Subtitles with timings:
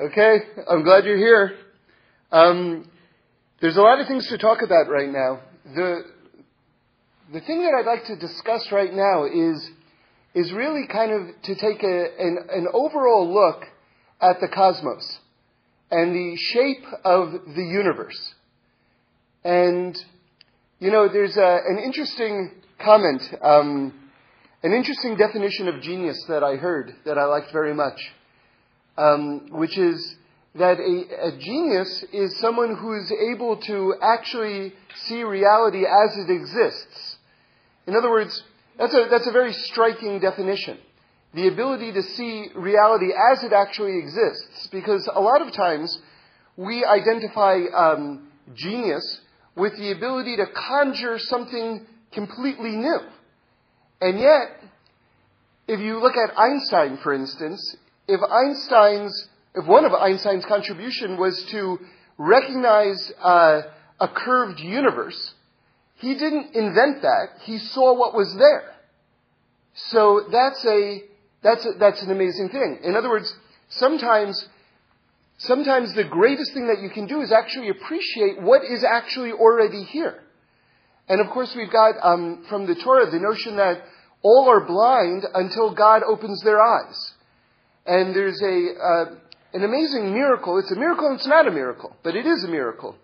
[0.00, 0.36] Okay,
[0.70, 1.56] I'm glad you're here.
[2.30, 2.88] Um,
[3.60, 5.40] there's a lot of things to talk about right now.
[5.74, 6.02] The
[7.32, 9.70] the thing that I'd like to discuss right now is
[10.34, 13.64] is really kind of to take a, an, an overall look
[14.20, 15.18] at the cosmos
[15.90, 18.34] and the shape of the universe.
[19.42, 19.98] And
[20.78, 23.92] you know, there's a, an interesting comment, um,
[24.62, 27.98] an interesting definition of genius that I heard that I liked very much
[28.98, 30.16] um, which is
[30.56, 34.74] that a, a, genius is someone who's able to actually
[35.06, 37.16] see reality as it exists.
[37.86, 38.42] In other words,
[38.76, 40.78] that's a, that's a very striking definition.
[41.34, 45.96] The ability to see reality as it actually exists, because a lot of times
[46.56, 49.20] we identify um, genius
[49.54, 53.00] with the ability to conjure something completely new.
[54.00, 54.60] And yet,
[55.68, 57.76] if you look at Einstein, for instance,
[58.08, 61.78] if Einstein's, if one of Einstein's contribution was to
[62.16, 63.62] recognize uh,
[64.00, 65.34] a curved universe,
[65.96, 67.26] he didn't invent that.
[67.42, 68.74] He saw what was there.
[69.74, 71.02] So that's a,
[71.42, 72.80] that's a, that's an amazing thing.
[72.82, 73.32] In other words,
[73.68, 74.48] sometimes,
[75.36, 79.84] sometimes the greatest thing that you can do is actually appreciate what is actually already
[79.84, 80.22] here.
[81.08, 83.82] And of course, we've got um, from the Torah the notion that
[84.22, 87.12] all are blind until God opens their eyes.
[87.88, 89.04] And there's a, uh,
[89.54, 90.58] an amazing miracle.
[90.58, 92.94] It's a miracle and it's not a miracle, but it is a miracle.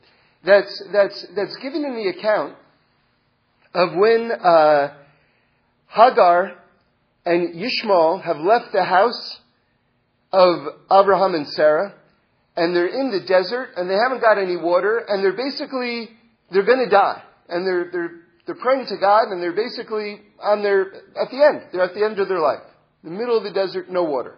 [0.45, 2.57] That's, that's, that's given in the account
[3.75, 4.95] of when uh,
[5.89, 6.59] Hagar
[7.25, 9.41] and Yishmael have left the house
[10.35, 11.95] of Abraham and Sarah,
[12.55, 16.11] and they're in the desert, and they haven't got any water, and they're basically,
[16.51, 17.23] they're going to die.
[17.49, 18.11] And they're, they're,
[18.45, 21.71] they're praying to God, and they're basically on their, at the end.
[21.73, 22.62] They're at the end of their life.
[23.03, 24.37] In the middle of the desert, no water.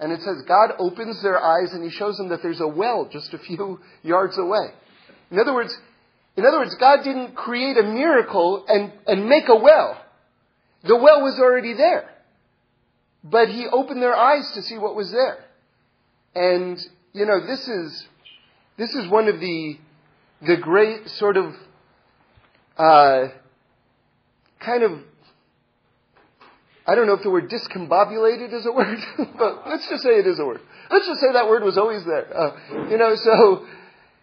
[0.00, 3.08] And it says God opens their eyes and he shows them that there's a well
[3.10, 4.68] just a few yards away.
[5.30, 5.76] In other words,
[6.36, 10.00] in other words, God didn't create a miracle and, and make a well.
[10.82, 12.10] The well was already there.
[13.22, 15.38] But he opened their eyes to see what was there.
[16.34, 16.78] And,
[17.12, 18.06] you know, this is,
[18.76, 19.78] this is one of the,
[20.42, 21.54] the great sort of,
[22.76, 23.28] uh,
[24.58, 25.00] kind of
[26.86, 28.98] I don't know if the word discombobulated is a word,
[29.38, 30.60] but let's just say it is a word.
[30.90, 32.26] Let's just say that word was always there.
[32.36, 33.66] Uh, you know, so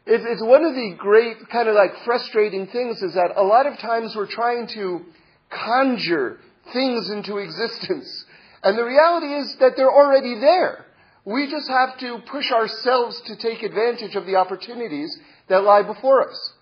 [0.06, 3.66] it's, it's one of the great kind of like frustrating things is that a lot
[3.66, 5.02] of times we're trying to
[5.50, 6.40] conjure
[6.72, 8.26] things into existence.
[8.64, 10.86] And the reality is that they're already there.
[11.26, 15.16] We just have to push ourselves to take advantage of the opportunities
[15.50, 16.54] that lie before us.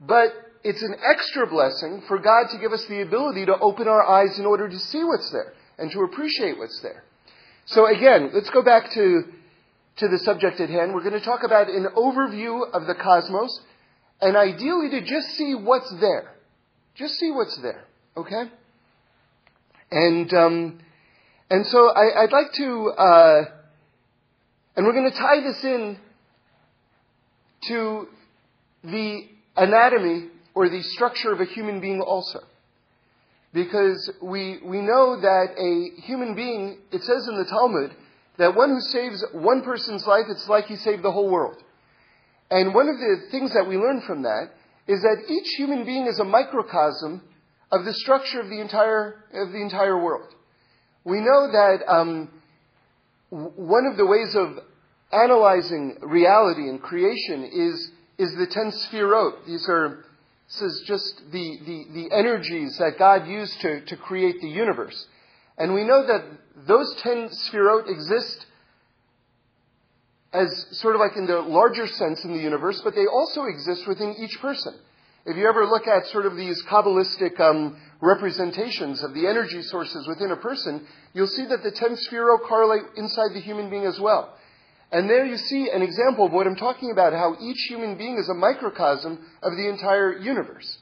[0.00, 0.32] But
[0.64, 4.38] it's an extra blessing for God to give us the ability to open our eyes
[4.38, 7.04] in order to see what's there and to appreciate what's there.
[7.66, 9.24] So again, let's go back to,
[9.96, 10.94] to the subject at hand.
[10.94, 13.60] We're going to talk about an overview of the cosmos
[14.22, 16.32] and ideally to just see what's there.
[16.94, 17.84] Just see what's there.
[18.16, 18.44] Okay?
[19.90, 20.78] And, um,
[21.50, 23.44] and so I, would like to, uh,
[24.76, 25.98] and we're going to tie this in
[27.68, 28.08] to
[28.82, 32.40] the anatomy or the structure of a human being also.
[33.52, 37.94] Because we, we know that a human being, it says in the Talmud,
[38.36, 41.56] that one who saves one person's life, it's like he saved the whole world.
[42.50, 44.50] And one of the things that we learn from that
[44.86, 47.22] is that each human being is a microcosm
[47.70, 50.34] of the structure of the entire, of the entire world.
[51.04, 52.30] We know that um,
[53.30, 54.58] one of the ways of
[55.12, 59.46] analyzing reality and creation is, is the ten sefirot.
[59.46, 60.04] These are
[60.46, 65.06] this is just the, the, the energies that God used to, to create the universe.
[65.56, 66.24] And we know that
[66.66, 68.46] those ten sefirot exist
[70.32, 73.86] as sort of like in the larger sense in the universe, but they also exist
[73.86, 74.74] within each person.
[75.26, 80.06] If you ever look at sort of these Kabbalistic um, representations of the energy sources
[80.06, 83.98] within a person, you'll see that the ten sefirot correlate inside the human being as
[83.98, 84.36] well.
[84.94, 88.16] And there you see an example of what I'm talking about, how each human being
[88.16, 90.78] is a microcosm of the entire universe.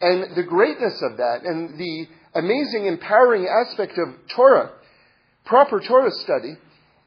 [0.00, 4.72] And the greatness of that and the amazing empowering aspect of Torah,
[5.44, 6.56] proper Torah study,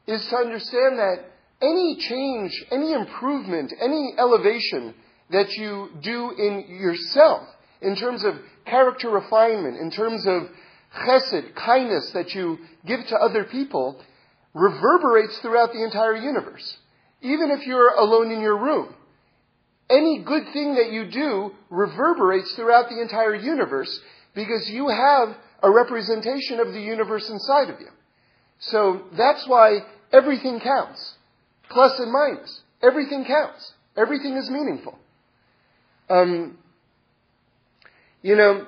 [0.07, 1.25] is to understand that
[1.61, 4.93] any change, any improvement, any elevation
[5.31, 7.45] that you do in yourself,
[7.81, 8.35] in terms of
[8.65, 10.43] character refinement, in terms of
[10.95, 13.99] chesed, kindness that you give to other people,
[14.57, 16.77] reverberates throughout the entire universe.
[17.21, 18.93] Even if you're alone in your room.
[19.89, 23.99] Any good thing that you do reverberates throughout the entire universe
[24.35, 27.89] because you have a representation of the universe inside of you.
[28.59, 29.79] So that's why
[30.11, 31.13] everything counts.
[31.69, 32.61] plus and minus.
[32.81, 33.73] Everything counts.
[33.95, 34.97] Everything is meaningful.
[36.09, 36.57] Um,
[38.21, 38.65] you know,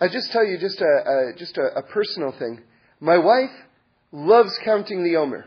[0.00, 2.60] I just tell you just a, a just a, a, personal thing.
[3.00, 3.54] My wife
[4.14, 5.44] loves counting the Omer.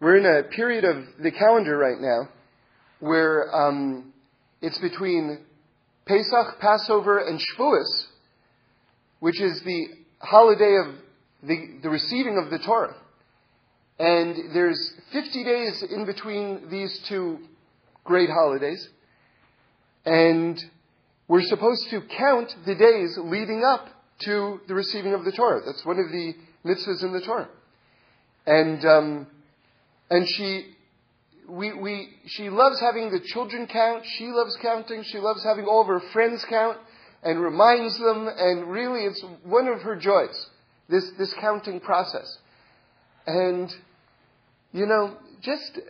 [0.00, 2.28] We're in a period of the calendar right now
[3.00, 4.12] where um,
[4.60, 5.40] it's between
[6.06, 8.04] Pesach, Passover, and Shavuos,
[9.20, 9.86] which is the
[10.18, 10.94] holiday of
[11.42, 12.94] the, the receiving of the Torah.
[13.98, 17.38] And there's 50 days in between these two
[18.04, 18.86] great holidays.
[20.04, 20.60] And
[21.28, 23.88] we're supposed to count the days leading up
[24.26, 25.62] to the receiving of the Torah.
[25.64, 26.34] That's one of the
[26.66, 27.48] mitzvahs in the Torah.
[28.46, 29.26] And, um,
[30.08, 30.66] and she,
[31.48, 34.04] we, we, she loves having the children count.
[34.18, 35.02] She loves counting.
[35.04, 36.78] She loves having all of her friends count
[37.22, 38.28] and reminds them.
[38.28, 40.46] And really, it's one of her joys,
[40.88, 42.38] this, this counting process.
[43.26, 43.74] And,
[44.72, 45.80] you know, just,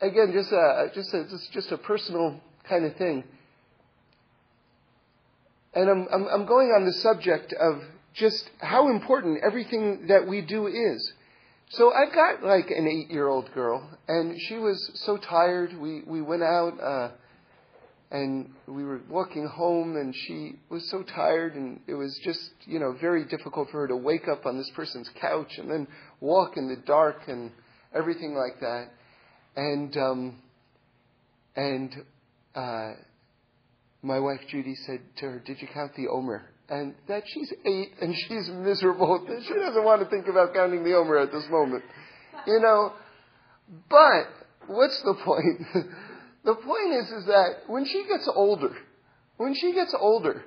[0.00, 3.24] again, just a, just a, just, just a personal kind of thing.
[5.74, 7.82] And I'm, I'm, I'm going on the subject of
[8.14, 11.12] just how important everything that we do is.
[11.72, 15.72] So I've got like an eight year old girl, and she was so tired.
[15.78, 17.10] We, we went out, uh,
[18.10, 22.80] and we were walking home, and she was so tired, and it was just, you
[22.80, 25.86] know, very difficult for her to wake up on this person's couch and then
[26.18, 27.52] walk in the dark and
[27.94, 28.88] everything like that.
[29.54, 30.38] And, um,
[31.54, 31.94] and,
[32.56, 32.94] uh,
[34.02, 36.50] my wife Judy said to her, Did you count the Omer?
[36.70, 39.26] And that she's eight and she's miserable.
[39.46, 41.82] She doesn't want to think about counting the Omer at this moment.
[42.46, 42.92] You know,
[43.88, 44.28] but
[44.68, 45.60] what's the point?
[46.44, 48.70] the point is, is that when she gets older,
[49.36, 50.44] when she gets older,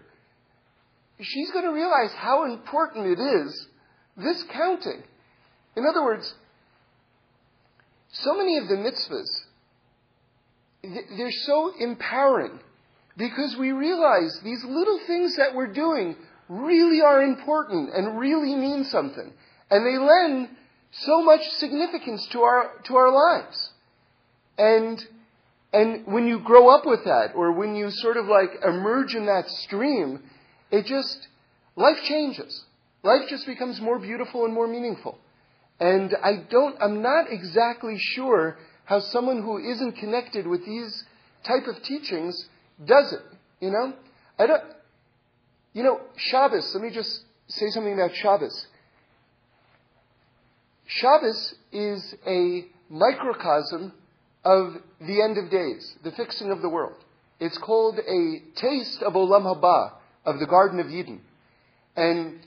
[1.19, 3.67] she's going to realize how important it is,
[4.15, 5.03] this counting.
[5.75, 6.33] In other words,
[8.13, 9.39] so many of the mitzvahs,
[11.17, 12.59] they're so empowering
[13.17, 16.15] because we realize these little things that we're doing
[16.49, 19.31] really are important and really mean something.
[19.69, 20.49] And they lend
[20.91, 23.71] so much significance to our, to our lives.
[24.57, 25.03] And,
[25.71, 29.25] and when you grow up with that, or when you sort of like emerge in
[29.25, 30.21] that stream,
[30.71, 31.27] it just,
[31.75, 32.65] life changes.
[33.03, 35.17] Life just becomes more beautiful and more meaningful.
[35.79, 41.03] And I don't, I'm not exactly sure how someone who isn't connected with these
[41.43, 42.47] type of teachings
[42.83, 43.21] does it.
[43.59, 43.93] You know?
[44.39, 44.63] I don't,
[45.73, 48.67] you know, Shabbos, let me just say something about Shabbos.
[50.85, 53.93] Shabbos is a microcosm
[54.43, 56.97] of the end of days, the fixing of the world.
[57.39, 59.93] It's called a taste of Olam Haba,
[60.25, 61.21] of the Garden of Eden.
[61.95, 62.39] And,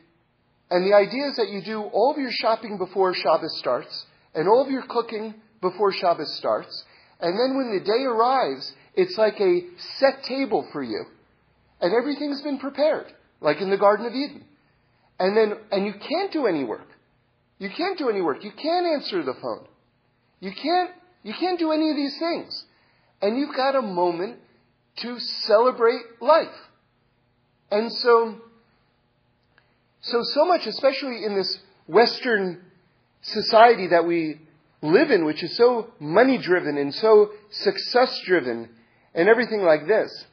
[0.70, 4.49] and the idea is that you do all of your shopping before Shabbos starts, and
[4.49, 6.84] all of your cooking before Shabbos starts,
[7.20, 9.60] and then when the day arrives, it's like a
[9.98, 11.04] set table for you.
[11.81, 14.44] And everything's been prepared, like in the Garden of Eden.
[15.19, 16.88] And then, and you can't do any work.
[17.58, 18.43] You can't do any work.
[18.43, 19.66] You can't answer the phone.
[20.40, 20.90] You can't,
[21.22, 22.64] you can't do any of these things.
[23.22, 24.38] And you've got a moment
[24.96, 26.48] to celebrate life.
[27.70, 28.37] And so,
[30.00, 32.62] so, so much, especially in this Western
[33.22, 34.40] society that we
[34.82, 38.70] live in, which is so money driven and so success driven
[39.17, 40.25] and everything like this.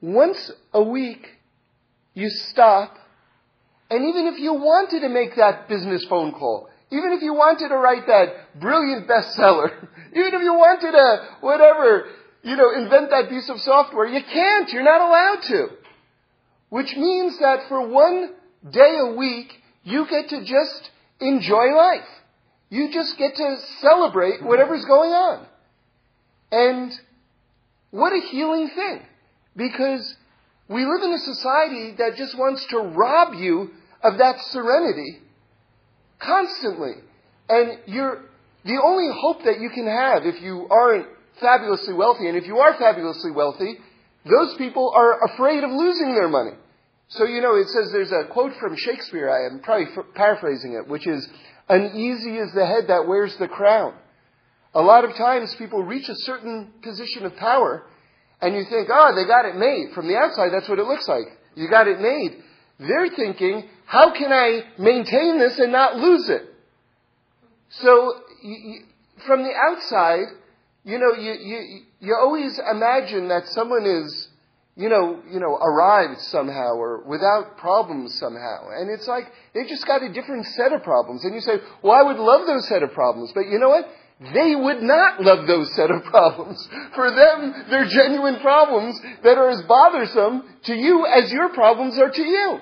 [0.00, 1.26] Once a week,
[2.14, 2.96] you stop,
[3.90, 7.68] and even if you wanted to make that business phone call, even if you wanted
[7.68, 9.70] to write that brilliant bestseller,
[10.12, 12.06] even if you wanted to, whatever,
[12.42, 14.72] you know, invent that piece of software, you can't.
[14.72, 15.68] You're not allowed to.
[16.68, 18.30] Which means that for one
[18.70, 22.06] day a week, you get to just enjoy life.
[22.70, 25.46] You just get to celebrate whatever's going on.
[26.50, 26.92] And
[27.90, 29.02] what a healing thing.
[29.56, 30.16] Because
[30.68, 33.70] we live in a society that just wants to rob you
[34.02, 35.20] of that serenity
[36.18, 36.92] constantly.
[37.48, 38.22] And you're,
[38.64, 41.06] the only hope that you can have if you aren't
[41.40, 43.78] fabulously wealthy, and if you are fabulously wealthy,
[44.24, 46.52] those people are afraid of losing their money.
[47.08, 50.88] So, you know, it says there's a quote from Shakespeare, I am probably paraphrasing it,
[50.88, 51.28] which is,
[51.68, 53.94] Uneasy is the head that wears the crown.
[54.74, 57.84] A lot of times people reach a certain position of power
[58.40, 59.94] and you think, oh, they got it made.
[59.94, 61.26] From the outside, that's what it looks like.
[61.54, 62.42] You got it made.
[62.78, 66.42] They're thinking, how can I maintain this and not lose it?
[67.80, 68.80] So, you,
[69.26, 70.26] from the outside,
[70.84, 74.28] you know, you, you, you always imagine that someone is,
[74.76, 78.68] you know, you know, arrived somehow or without problems somehow.
[78.76, 81.24] And it's like, they just got a different set of problems.
[81.24, 83.32] And you say, well, I would love those set of problems.
[83.34, 83.88] But you know what?
[84.20, 86.68] They would not love those set of problems.
[86.94, 92.10] For them, they're genuine problems that are as bothersome to you as your problems are
[92.10, 92.58] to you.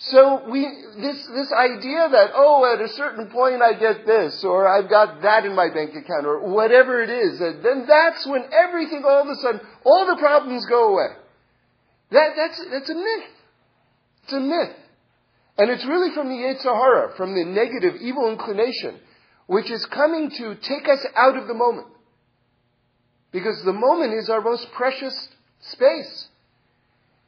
[0.00, 4.68] So we, this, this idea that, oh, at a certain point I get this, or
[4.68, 9.02] I've got that in my bank account, or whatever it is, then that's when everything
[9.04, 11.16] all of a sudden, all the problems go away.
[12.12, 13.30] That, that's, that's a myth.
[14.22, 14.76] It's a myth.
[15.56, 19.00] And it's really from the Yetzer Hara, from the negative, evil inclination,
[19.48, 21.88] which is coming to take us out of the moment.
[23.32, 25.28] Because the moment is our most precious
[25.72, 26.28] space.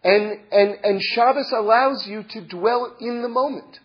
[0.05, 3.81] And, and, and Shabbos allows you to dwell in the moment.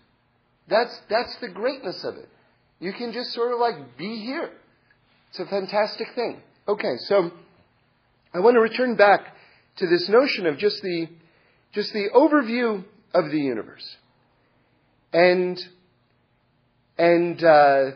[0.68, 2.28] That's, that's the greatness of it.
[2.80, 4.52] You can just sort of like be here.
[5.30, 6.42] It's a fantastic thing.
[6.68, 7.32] Okay, so
[8.34, 9.34] I want to return back
[9.78, 11.08] to this notion of just the,
[11.74, 13.96] just the overview of the universe.
[15.14, 15.58] And,
[16.98, 17.92] and, uh,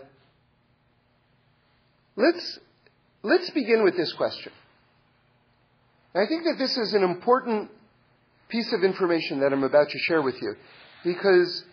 [2.20, 2.60] let's,
[3.24, 4.52] let's begin with this question.
[6.14, 7.72] I think that this is an important
[8.50, 10.56] piece of information that I'm about to share with you
[11.04, 11.64] because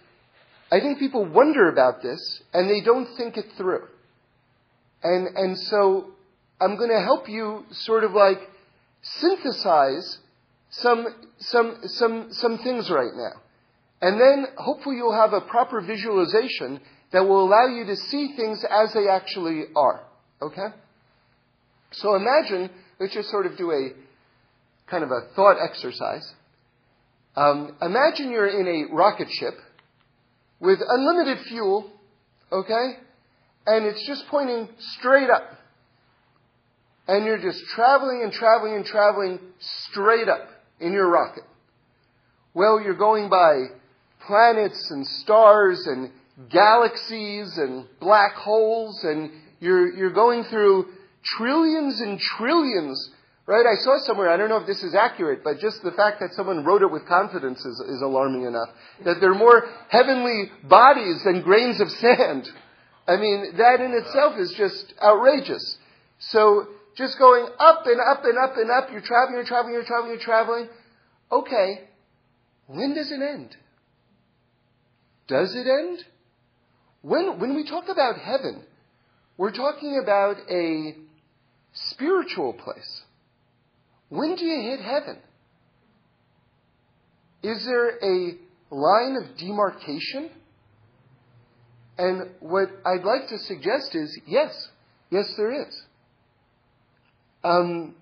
[0.71, 3.87] I think people wonder about this and they don't think it through.
[5.03, 6.13] And, and so
[6.61, 8.39] I'm going to help you sort of like
[9.03, 10.19] synthesize
[10.71, 11.07] some,
[11.39, 13.41] some, some, some things right now.
[14.03, 16.81] And then hopefully you'll have a proper visualization
[17.13, 20.03] that will allow you to see things as they actually are.
[20.43, 20.69] Okay?
[21.93, 26.33] So imagine, let's just sort of do a kind of a thought exercise.
[27.37, 29.55] Um, imagine you're in a rocket ship
[30.61, 31.91] with unlimited fuel,
[32.51, 32.99] okay?
[33.67, 35.45] And it's just pointing straight up.
[37.09, 39.39] And you're just traveling and traveling and traveling
[39.91, 40.49] straight up
[40.81, 41.45] in your rocket.
[42.55, 43.67] Well, you're going by
[44.27, 46.11] planets and stars and
[46.51, 50.87] galaxies and black holes and you're, you're going through
[51.23, 53.11] trillions and trillions
[53.47, 53.65] Right?
[53.65, 56.33] I saw somewhere, I don't know if this is accurate, but just the fact that
[56.33, 58.71] someone wrote it with confidence is, is alarming enough.
[59.05, 62.49] That there are more heavenly bodies than grains of sand.
[63.07, 65.79] I mean, that in itself is just outrageous.
[66.19, 69.85] So, just going up and up and up and up, you're traveling, you're traveling, you're
[69.85, 70.69] traveling, you're traveling.
[71.31, 71.89] Okay,
[72.67, 73.57] when does it end?
[75.29, 76.05] Does it end?
[77.03, 78.65] When, when we talk about heaven,
[79.39, 80.97] we're talking about a
[81.73, 83.03] spiritual place.
[84.09, 85.19] When do you hit heaven?
[87.43, 88.37] Is there a
[88.71, 90.31] line of demarcation?
[91.99, 94.69] And what I'd like to suggest is yes,
[95.11, 95.83] yes, there is.
[97.45, 97.95] Um,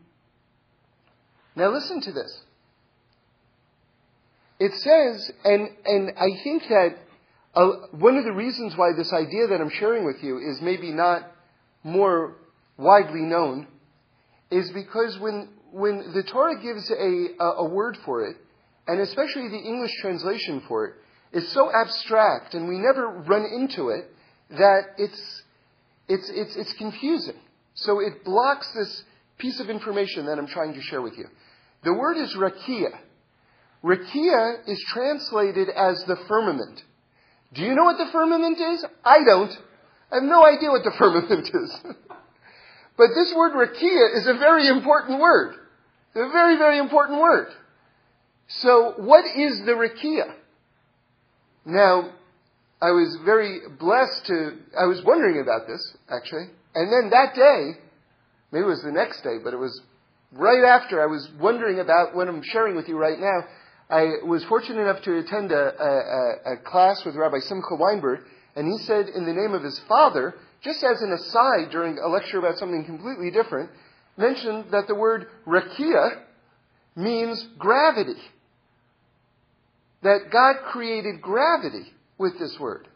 [1.56, 2.40] now listen to this.
[4.58, 6.96] It says, and and I think that
[7.54, 10.90] uh, one of the reasons why this idea that I'm sharing with you is maybe
[10.90, 11.30] not
[11.82, 12.36] more
[12.76, 13.66] widely known
[14.50, 18.36] is because when when the Torah gives a, a, a word for it,
[18.86, 20.94] and especially the English translation for it,
[21.32, 24.08] is so abstract and we never run into it
[24.50, 25.42] that it's,
[26.08, 27.34] it's, it's, it's confusing.
[27.74, 29.02] So it blocks this
[29.38, 31.26] piece of information that I'm trying to share with you.
[31.82, 32.96] The word is rakia.
[33.82, 36.84] Rakia is translated as the firmament.
[37.54, 38.84] Do you know what the firmament is?
[39.04, 39.52] I don't.
[40.10, 41.80] I have no idea what the firmament is.
[42.96, 45.54] but this word rakia is a very important word.
[46.14, 47.48] A very, very important word.
[48.46, 50.32] So, what is the Rakia?
[51.64, 52.10] Now,
[52.80, 56.46] I was very blessed to, I was wondering about this, actually.
[56.74, 57.80] And then that day,
[58.52, 59.80] maybe it was the next day, but it was
[60.32, 63.44] right after I was wondering about what I'm sharing with you right now.
[63.90, 68.20] I was fortunate enough to attend a, a, a class with Rabbi Simcha Weinberg,
[68.56, 72.08] and he said, in the name of his father, just as an aside during a
[72.08, 73.70] lecture about something completely different,
[74.16, 76.22] mentioned that the word rakia
[76.96, 78.20] means gravity.
[80.02, 82.88] That God created gravity with this word.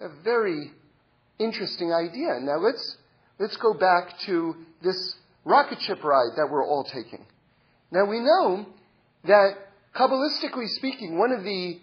[0.00, 0.72] A very
[1.38, 2.38] interesting idea.
[2.40, 2.96] Now let's,
[3.38, 7.24] let's go back to this rocket ship ride that we're all taking.
[7.90, 8.66] Now we know
[9.26, 9.54] that,
[9.94, 11.80] Kabbalistically speaking, one of the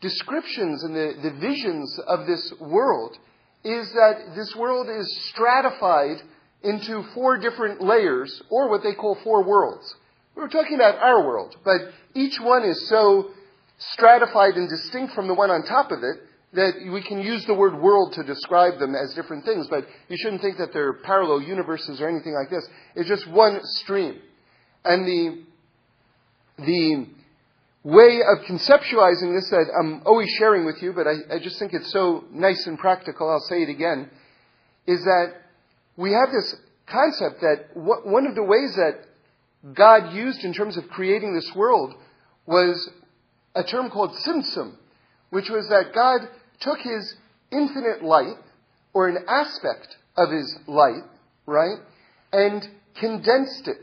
[0.00, 3.16] descriptions and the, the visions of this world
[3.64, 6.22] is that this world is stratified
[6.62, 9.94] into four different layers, or what they call four worlds.
[10.36, 11.80] We are talking about our world, but
[12.14, 13.30] each one is so
[13.78, 17.54] stratified and distinct from the one on top of it that we can use the
[17.54, 21.42] word world to describe them as different things, but you shouldn't think that they're parallel
[21.42, 22.66] universes or anything like this.
[22.94, 24.20] It's just one stream.
[24.84, 25.44] And the,
[26.58, 27.06] the
[27.82, 31.72] way of conceptualizing this that I'm always sharing with you, but I, I just think
[31.72, 34.10] it's so nice and practical, I'll say it again,
[34.86, 35.34] is that
[35.96, 39.04] we have this concept that one of the ways that
[39.74, 41.94] God used in terms of creating this world
[42.46, 42.90] was
[43.54, 44.74] a term called tzimtzum,
[45.30, 46.28] which was that God
[46.60, 47.14] took his
[47.52, 48.36] infinite light,
[48.92, 51.02] or an aspect of his light,
[51.46, 51.78] right,
[52.32, 52.66] and
[52.98, 53.78] condensed it,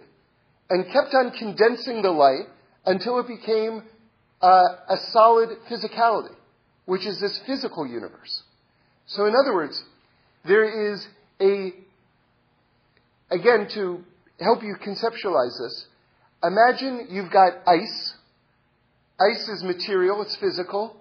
[0.69, 2.47] and kept on condensing the light
[2.85, 3.83] until it became
[4.41, 4.47] uh,
[4.89, 6.35] a solid physicality,
[6.85, 8.43] which is this physical universe.
[9.05, 9.81] So, in other words,
[10.45, 11.05] there is
[11.41, 11.73] a,
[13.31, 14.03] again, to
[14.39, 15.85] help you conceptualize this,
[16.43, 18.13] imagine you've got ice.
[19.19, 20.97] Ice is material, it's physical,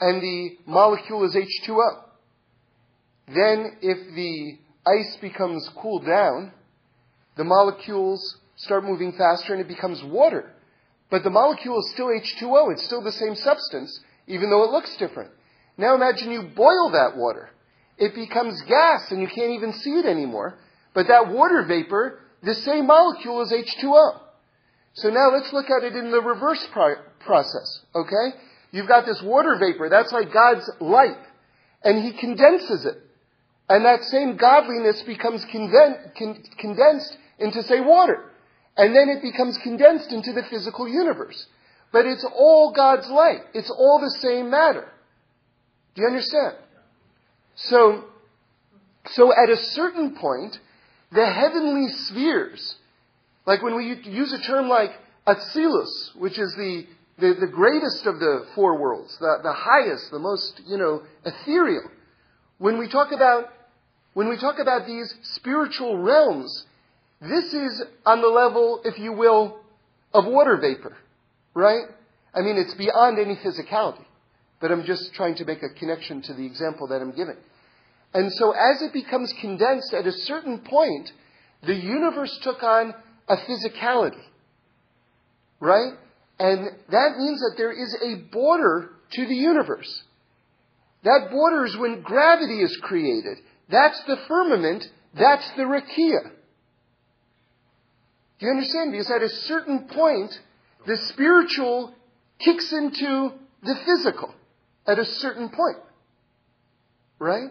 [0.00, 2.02] and the molecule is H2O.
[3.26, 6.52] Then, if the ice becomes cooled down,
[7.36, 10.52] the molecules start moving faster and it becomes water.
[11.10, 14.96] But the molecule is still H2O, it's still the same substance, even though it looks
[14.96, 15.30] different.
[15.76, 17.50] Now imagine you boil that water.
[17.98, 20.58] It becomes gas and you can't even see it anymore.
[20.94, 24.20] But that water vapor, the same molecule is H2O.
[24.94, 28.36] So now let's look at it in the reverse pro- process, okay?
[28.70, 31.18] You've got this water vapor, that's like God's light,
[31.82, 32.98] and He condenses it.
[33.68, 38.30] And that same godliness becomes conven- con- condensed into, say, water.
[38.76, 41.46] And then it becomes condensed into the physical universe.
[41.92, 43.42] But it's all God's light.
[43.54, 44.88] It's all the same matter.
[45.94, 46.56] Do you understand?
[47.54, 48.04] So,
[49.10, 50.58] so at a certain point,
[51.12, 52.74] the heavenly spheres,
[53.46, 54.90] like when we use a term like
[55.26, 56.84] Atzilus, which is the,
[57.18, 61.88] the, the greatest of the four worlds, the, the highest, the most, you know, ethereal.
[62.58, 63.44] When we talk about,
[64.14, 66.64] when we talk about these spiritual realms,
[67.20, 69.58] this is on the level, if you will,
[70.12, 70.96] of water vapor,
[71.54, 71.84] right?
[72.34, 74.04] I mean, it's beyond any physicality.
[74.60, 77.36] But I'm just trying to make a connection to the example that I'm giving.
[78.14, 81.12] And so as it becomes condensed at a certain point,
[81.66, 82.94] the universe took on
[83.28, 84.22] a physicality.
[85.60, 85.92] Right?
[86.38, 90.02] And that means that there is a border to the universe.
[91.04, 93.38] That border is when gravity is created.
[93.68, 94.84] That's the firmament.
[95.14, 96.32] That's the rakia.
[98.38, 98.92] Do you understand?
[98.92, 100.38] Because at a certain point,
[100.86, 101.94] the spiritual
[102.38, 104.34] kicks into the physical
[104.86, 105.78] at a certain point.
[107.18, 107.50] Right?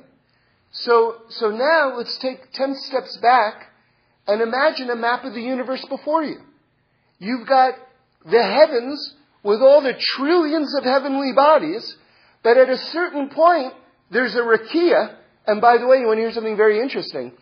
[0.72, 3.72] So, so now let's take 10 steps back
[4.28, 6.40] and imagine a map of the universe before you.
[7.20, 7.76] You've got
[8.26, 11.96] the heavens with all the trillions of heavenly bodies,
[12.44, 13.74] but at a certain point,
[14.12, 15.16] there's a rakia,
[15.46, 17.34] and by the way, you want to hear something very interesting?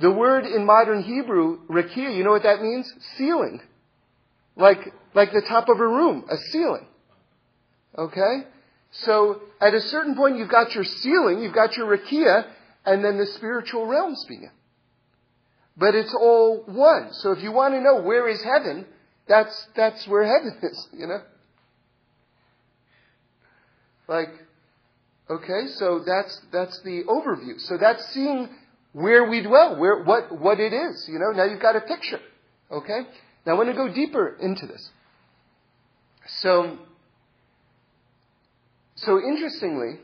[0.00, 2.92] The word in modern Hebrew, rakia, you know what that means?
[3.16, 3.60] Ceiling.
[4.56, 6.86] Like, like the top of a room, a ceiling.
[7.96, 8.48] Okay?
[8.90, 12.46] So, at a certain point, you've got your ceiling, you've got your rakia,
[12.84, 14.50] and then the spiritual realms begin.
[15.76, 17.12] But it's all one.
[17.12, 18.86] So if you want to know where is heaven,
[19.26, 21.20] that's, that's where heaven is, you know?
[24.06, 24.28] Like,
[25.30, 27.58] okay, so that's, that's the overview.
[27.58, 28.48] So that's seeing
[28.94, 31.32] where we dwell, where, what, what it is, you know?
[31.32, 32.20] Now you've got a picture,
[32.70, 33.00] okay?
[33.44, 34.88] Now I want to go deeper into this.
[36.40, 36.78] So,
[38.94, 39.98] so interestingly,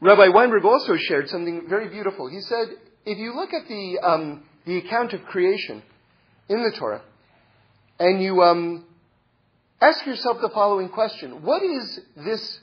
[0.00, 2.28] Rabbi Weinberg also shared something very beautiful.
[2.28, 2.68] He said,
[3.06, 5.82] if you look at the, um, the account of creation
[6.50, 7.02] in the Torah,
[7.98, 8.84] and you um,
[9.80, 12.58] ask yourself the following question What is this,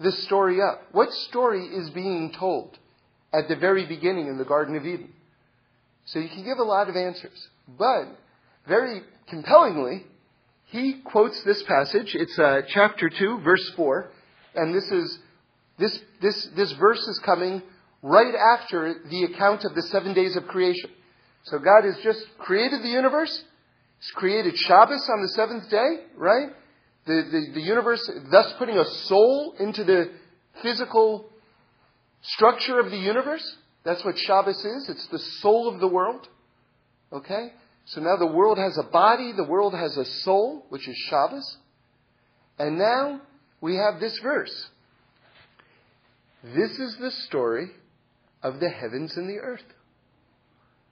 [0.00, 0.78] this story of?
[0.90, 2.76] What story is being told
[3.32, 5.12] at the very beginning in the Garden of Eden?
[6.06, 7.48] So you can give a lot of answers.
[7.78, 8.06] But,
[8.66, 10.04] very compellingly,
[10.66, 12.14] he quotes this passage.
[12.14, 14.10] It's uh, chapter 2, verse 4.
[14.54, 15.18] And this is
[15.80, 17.62] this, this, this verse is coming
[18.02, 20.90] right after the account of the seven days of creation.
[21.44, 23.42] So God has just created the universe.
[23.98, 26.50] He's created Shabbos on the seventh day, right?
[27.06, 30.10] The, the, the universe, thus putting a soul into the
[30.62, 31.30] physical
[32.22, 33.56] structure of the universe.
[33.84, 34.88] That's what Shabbos is.
[34.88, 36.28] It's the soul of the world.
[37.12, 37.52] Okay?
[37.86, 41.56] So now the world has a body, the world has a soul, which is Shabbos.
[42.58, 43.20] And now
[43.60, 44.68] we have this verse.
[46.44, 47.70] This is the story
[48.42, 49.64] of the heavens and the earth.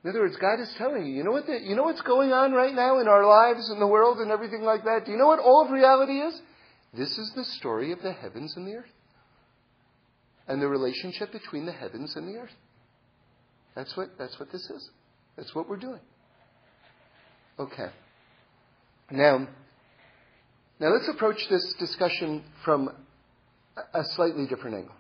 [0.05, 2.33] In other words, God is telling you, you know what the, you know what's going
[2.33, 5.05] on right now in our lives and the world and everything like that?
[5.05, 6.41] Do you know what all of reality is?
[6.95, 8.93] This is the story of the heavens and the earth.
[10.49, 12.55] And the relationship between the heavens and the earth.
[13.75, 14.91] That's what that's what this is.
[15.37, 16.01] That's what we're doing.
[17.59, 17.91] Okay.
[19.11, 19.47] Now,
[20.81, 22.91] now let's approach this discussion from
[23.95, 24.95] a slightly different angle.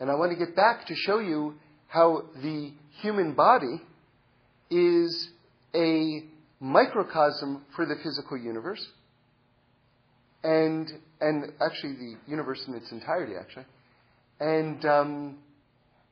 [0.00, 1.54] And I want to get back to show you
[1.88, 3.80] how the human body
[4.70, 5.30] is
[5.74, 6.24] a
[6.60, 8.86] microcosm for the physical universe,
[10.42, 13.64] and and actually the universe in its entirety, actually,
[14.40, 15.38] and um,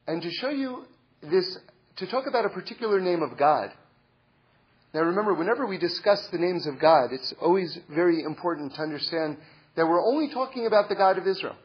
[0.07, 0.85] and to show you
[1.23, 1.59] this,
[1.97, 3.73] to talk about a particular name of God.
[4.95, 9.37] Now, remember, whenever we discuss the names of God, it's always very important to understand
[9.77, 11.57] that we're only talking about the God of Israel.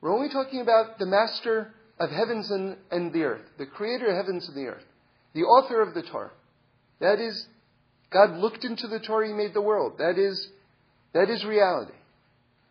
[0.00, 4.16] We're only talking about the master of heavens and, and the earth, the creator of
[4.16, 4.84] heavens and the earth,
[5.34, 6.32] the author of the Torah.
[7.00, 7.46] That is,
[8.10, 9.94] God looked into the Torah, He made the world.
[9.98, 10.48] That is,
[11.14, 11.94] that is reality.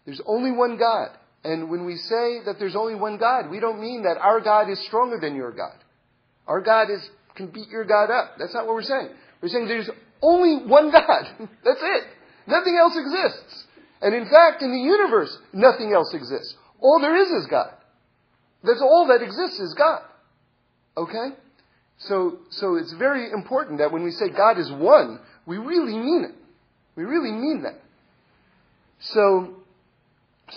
[0.06, 1.18] There's only one God.
[1.44, 4.70] And when we say that there's only one God, we don't mean that our God
[4.70, 5.76] is stronger than your God.
[6.48, 7.02] Our God is,
[7.36, 8.36] can beat your God up.
[8.38, 9.10] That's not what we're saying.
[9.42, 9.90] We're saying there's
[10.22, 11.26] only one God.
[11.40, 12.04] That's it.
[12.48, 13.66] Nothing else exists.
[14.02, 16.56] And in fact, in the universe, nothing else exists.
[16.80, 17.72] All there is is God.
[18.64, 20.02] That's all that exists is God.
[20.98, 21.36] Okay?
[22.00, 26.26] So, so it's very important that when we say God is one, we really mean
[26.30, 26.36] it.
[26.96, 27.80] We really mean that.
[29.00, 29.61] So,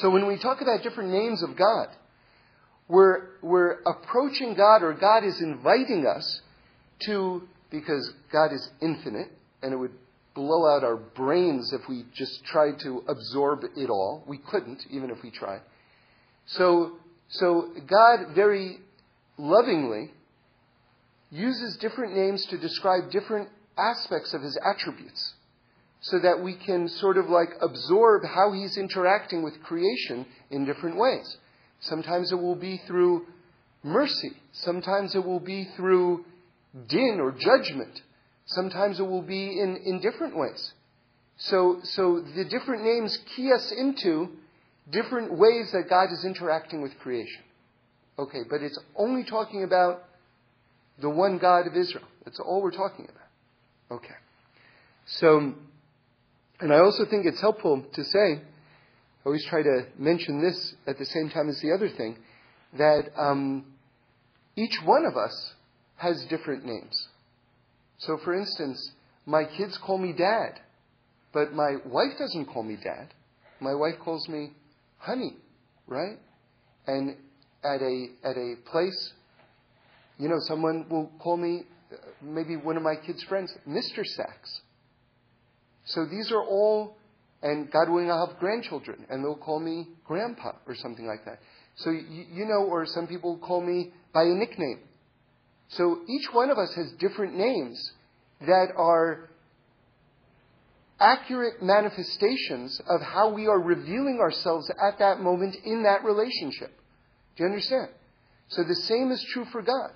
[0.01, 1.89] so when we talk about different names of God,
[2.89, 6.41] we're, we're approaching God or God is inviting us
[7.07, 9.31] to, because God is infinite
[9.63, 9.95] and it would
[10.35, 14.25] blow out our brains if we just tried to absorb it all.
[14.27, 15.63] We couldn't, even if we tried.
[16.47, 18.81] So, so God very
[19.39, 20.11] lovingly
[21.31, 25.35] uses different names to describe different aspects of his attributes
[26.05, 30.99] so that we can sort of like absorb how he's interacting with creation in different
[30.99, 31.37] ways.
[31.81, 33.27] Sometimes it will be through
[33.83, 34.33] mercy.
[34.53, 36.27] Sometimes it will be through
[36.89, 38.03] din or judgment.
[38.45, 40.73] Sometimes it will be in, in different ways.
[41.39, 44.29] So, so the different names key us into
[44.91, 47.43] different ways that God is interacting with creation.
[48.19, 50.05] Okay, but it's only talking about
[51.01, 52.05] the one God of Israel.
[52.27, 53.99] That's all we're talking about.
[53.99, 54.15] Okay.
[55.07, 55.55] So,
[56.61, 60.99] and I also think it's helpful to say, I always try to mention this at
[60.99, 62.17] the same time as the other thing,
[62.79, 63.65] that um,
[64.57, 65.55] each one of us
[65.97, 67.09] has different names.
[67.99, 68.93] So, for instance,
[69.27, 70.61] my kids call me dad,
[71.33, 73.15] but my wife doesn't call me dad.
[73.61, 74.53] My wife calls me
[74.99, 75.37] honey,
[75.87, 76.19] right?
[76.87, 77.17] And
[77.65, 79.13] at a at a place,
[80.19, 81.63] you know, someone will call me,
[82.21, 84.05] maybe one of my kids' friends, Mr.
[84.05, 84.61] Sachs.
[85.85, 86.97] So these are all,
[87.43, 91.41] and God willing, I'll have grandchildren, and they'll call me grandpa or something like that.
[91.77, 94.81] So you, you know, or some people call me by a nickname.
[95.69, 97.93] So each one of us has different names
[98.41, 99.31] that are
[101.01, 106.73] accurate manifestations of how we are revealing ourselves at that moment in that relationship.
[107.37, 107.89] Do you understand?
[108.49, 109.91] So the same is true for God.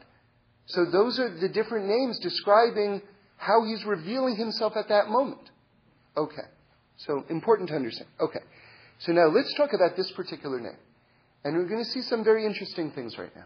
[0.67, 3.01] So those are the different names describing
[3.37, 5.51] how he's revealing himself at that moment.
[6.17, 6.43] Okay.
[6.97, 8.09] So important to understand.
[8.21, 8.41] Okay.
[8.99, 10.77] So now let's talk about this particular name.
[11.45, 13.45] And we're going to see some very interesting things right now.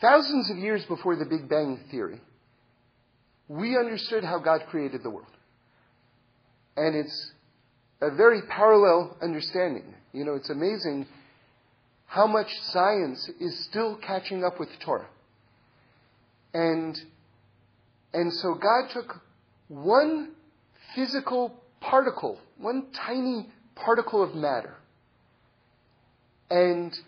[0.00, 2.20] Thousands of years before the Big Bang Theory,
[3.48, 5.26] we understood how God created the world.
[6.76, 7.32] And it's
[8.00, 9.94] a very parallel understanding.
[10.12, 11.06] You know, it's amazing
[12.06, 15.08] how much science is still catching up with Torah.
[16.54, 16.98] And,
[18.12, 19.20] and so God took
[19.68, 20.32] one
[20.94, 24.74] physical particle, one tiny particle of matter.
[26.50, 26.98] And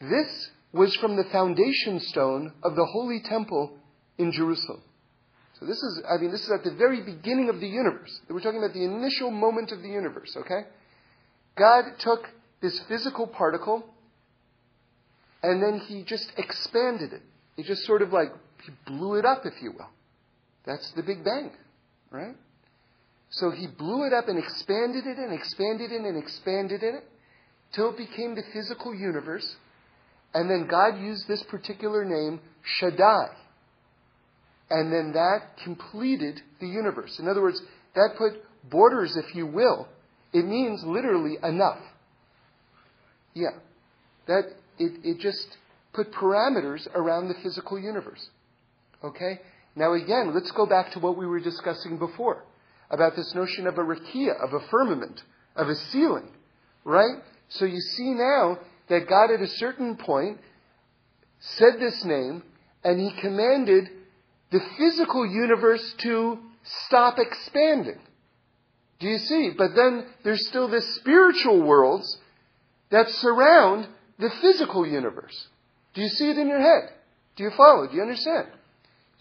[0.00, 3.72] this was from the foundation stone of the Holy Temple
[4.18, 4.82] in Jerusalem.
[5.58, 8.20] So this is, I mean, this is at the very beginning of the universe.
[8.28, 10.62] We're talking about the initial moment of the universe, okay?
[11.56, 12.28] God took
[12.60, 13.84] this physical particle
[15.42, 17.22] and then he just expanded it.
[17.56, 18.32] He just sort of like,
[18.64, 19.90] he blew it up, if you will.
[20.64, 21.52] That's the Big Bang,
[22.10, 22.36] right?
[23.30, 27.04] So he blew it up and expanded it and expanded it and expanded it
[27.74, 29.56] till it became the physical universe.
[30.34, 33.28] And then God used this particular name, Shaddai.
[34.70, 37.18] And then that completed the universe.
[37.18, 37.60] In other words,
[37.94, 38.32] that put
[38.70, 39.88] borders, if you will.
[40.32, 41.80] It means literally enough.
[43.34, 43.50] Yeah.
[44.26, 44.44] That
[44.78, 45.46] it, it just
[45.92, 48.26] put parameters around the physical universe.
[49.04, 49.40] Okay?
[49.74, 52.44] Now again, let's go back to what we were discussing before
[52.90, 55.22] about this notion of a rakia, of a firmament,
[55.56, 56.28] of a ceiling.
[56.84, 57.16] Right?
[57.48, 58.58] So you see now
[58.88, 60.38] that God at a certain point
[61.40, 62.42] said this name
[62.84, 63.88] and he commanded
[64.50, 66.38] the physical universe to
[66.86, 67.98] stop expanding.
[69.00, 69.50] Do you see?
[69.56, 72.18] But then there's still the spiritual worlds
[72.90, 75.48] that surround the physical universe.
[75.94, 76.92] Do you see it in your head?
[77.36, 77.88] Do you follow?
[77.88, 78.48] Do you understand?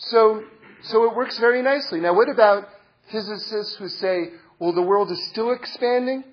[0.10, 0.44] So,
[0.84, 2.00] so it works very nicely.
[2.00, 2.68] Now, what about
[3.12, 6.24] physicists who say, well, the world is still expanding,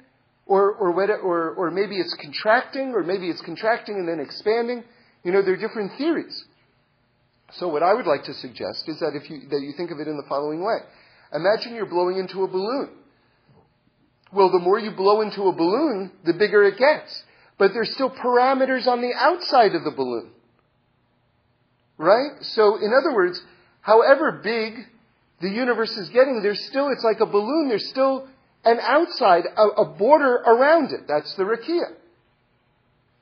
[0.47, 4.85] or, or, or, or maybe it's contracting, or maybe it's contracting and then expanding?
[5.23, 6.45] You know, there are different theories.
[7.53, 10.01] So what I would like to suggest is that if you, that you think of
[10.01, 10.79] it in the following way.
[11.33, 12.91] Imagine you're blowing into a balloon.
[14.33, 17.23] Well, the more you blow into a balloon, the bigger it gets.
[17.59, 20.31] But there's still parameters on the outside of the balloon.
[21.97, 22.43] Right?
[22.43, 23.41] So, in other words,
[23.89, 24.75] however big
[25.41, 28.29] the universe is getting, there's still, it's like a balloon, there's still
[28.65, 31.07] an outside, a, a border around it.
[31.09, 31.95] That's the rakia.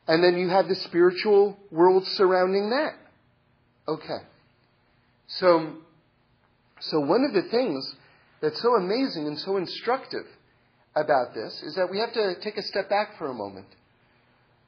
[0.09, 2.95] And then you have the spiritual world surrounding that.
[3.87, 4.25] Okay.
[5.29, 5.75] So,
[6.81, 7.95] so one of the things
[8.41, 10.27] that's so amazing and so instructive
[10.97, 13.67] about this is that we have to take a step back for a moment.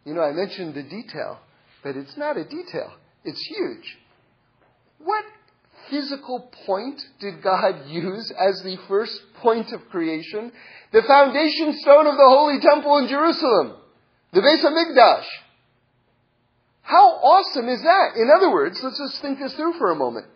[0.04, 1.40] You know, I mentioned the detail,
[1.82, 2.92] but it's not a detail.
[3.24, 3.98] It's huge.
[4.98, 5.24] What
[5.90, 10.52] physical point did God use as the first point of creation?
[10.92, 13.76] The foundation stone of the Holy Temple in Jerusalem,
[14.32, 15.26] the Beis Hamikdash.
[16.82, 18.16] How awesome is that?
[18.16, 20.26] In other words, let's just think this through for a moment.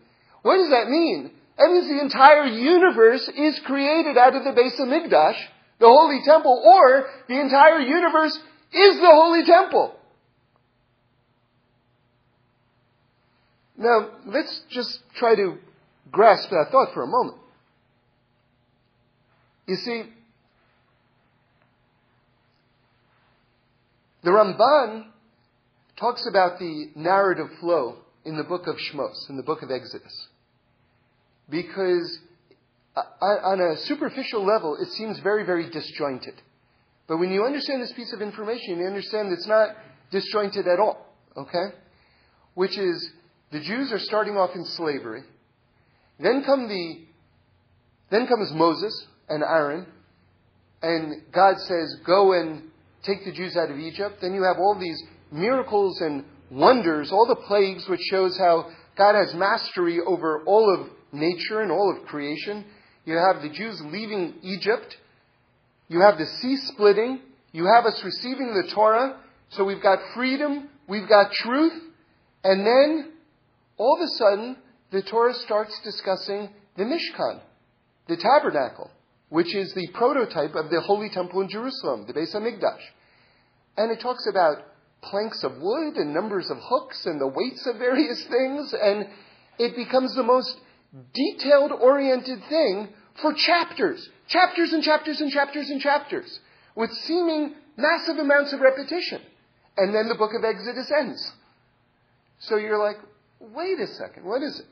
[0.42, 1.30] What does that mean?
[1.56, 5.38] That means the entire universe is created out of the Beis Hamikdash,
[5.78, 8.38] the Holy Temple, or the entire universe
[8.72, 9.94] is the Holy Temple.
[13.82, 15.58] Now, let's just try to
[16.10, 17.38] grasp that thought for a moment.
[19.66, 20.02] You see,
[24.22, 25.06] the Ramban
[25.98, 30.28] talks about the narrative flow in the book of Shmos, in the book of Exodus.
[31.50, 32.20] Because
[32.94, 36.34] uh, on a superficial level, it seems very, very disjointed.
[37.08, 39.70] But when you understand this piece of information, you understand it's not
[40.12, 41.06] disjointed at all.
[41.36, 41.74] Okay?
[42.54, 43.10] Which is,
[43.52, 45.22] the Jews are starting off in slavery.
[46.18, 47.04] Then come the,
[48.10, 49.86] then comes Moses and Aaron,
[50.82, 52.70] and God says, go and
[53.04, 54.16] take the Jews out of Egypt.
[54.20, 59.14] Then you have all these miracles and wonders, all the plagues, which shows how God
[59.14, 62.64] has mastery over all of nature and all of creation.
[63.04, 64.96] You have the Jews leaving Egypt.
[65.88, 67.20] You have the sea splitting.
[67.52, 69.20] You have us receiving the Torah.
[69.50, 70.68] So we've got freedom.
[70.88, 71.72] We've got truth.
[72.44, 73.12] And then,
[73.82, 74.56] all of a sudden,
[74.92, 77.40] the Torah starts discussing the Mishkan,
[78.06, 78.90] the tabernacle,
[79.28, 82.84] which is the prototype of the Holy Temple in Jerusalem, the Beis Hamikdash.
[83.76, 84.58] And it talks about
[85.02, 89.08] planks of wood and numbers of hooks and the weights of various things, and
[89.58, 90.60] it becomes the most
[91.12, 92.88] detailed oriented thing
[93.20, 94.08] for chapters.
[94.28, 96.38] Chapters and chapters and chapters and chapters,
[96.76, 99.22] with seeming massive amounts of repetition.
[99.76, 101.32] And then the book of Exodus ends.
[102.38, 102.98] So you're like,
[103.54, 104.66] wait a second, what is it?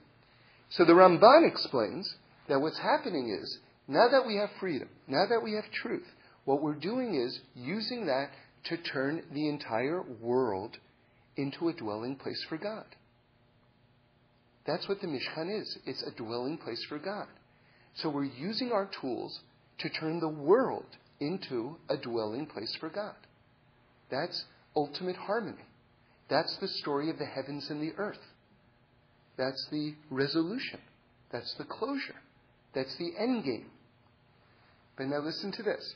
[0.70, 2.14] So the Ramban explains
[2.48, 6.06] that what's happening is, now that we have freedom, now that we have truth,
[6.44, 8.30] what we're doing is using that
[8.64, 10.76] to turn the entire world
[11.36, 12.84] into a dwelling place for God.
[14.66, 15.78] That's what the Mishkan is.
[15.86, 17.26] It's a dwelling place for God.
[17.94, 19.40] So we're using our tools
[19.78, 20.86] to turn the world
[21.18, 23.16] into a dwelling place for God.
[24.10, 24.44] That's
[24.76, 25.64] ultimate harmony.
[26.28, 28.20] That's the story of the heavens and the earth.
[29.40, 30.80] That's the resolution.
[31.32, 32.20] That's the closure.
[32.74, 33.70] That's the end game.
[34.98, 35.94] But now listen to this.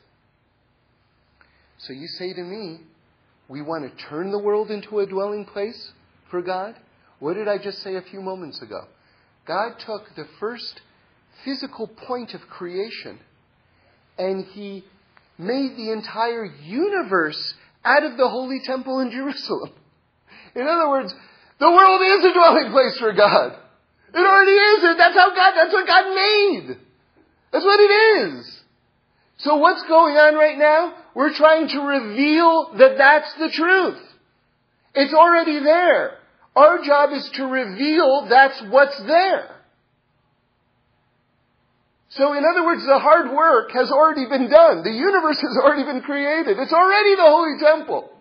[1.76, 2.78] So you say to me,
[3.46, 5.92] we want to turn the world into a dwelling place
[6.30, 6.74] for God?
[7.18, 8.86] What did I just say a few moments ago?
[9.46, 10.80] God took the first
[11.44, 13.18] physical point of creation
[14.16, 14.84] and he
[15.36, 17.52] made the entire universe
[17.84, 19.72] out of the holy temple in Jerusalem.
[20.54, 21.14] In other words,
[21.60, 23.58] the world is a dwelling place for God.
[24.14, 24.96] It already is.
[24.98, 26.78] That's how God, that's what God made.
[27.52, 28.60] That's what it is.
[29.38, 30.94] So what's going on right now?
[31.14, 34.00] We're trying to reveal that that's the truth.
[34.94, 36.18] It's already there.
[36.56, 39.50] Our job is to reveal that's what's there.
[42.10, 44.84] So in other words, the hard work has already been done.
[44.84, 46.58] The universe has already been created.
[46.58, 48.13] It's already the Holy Temple.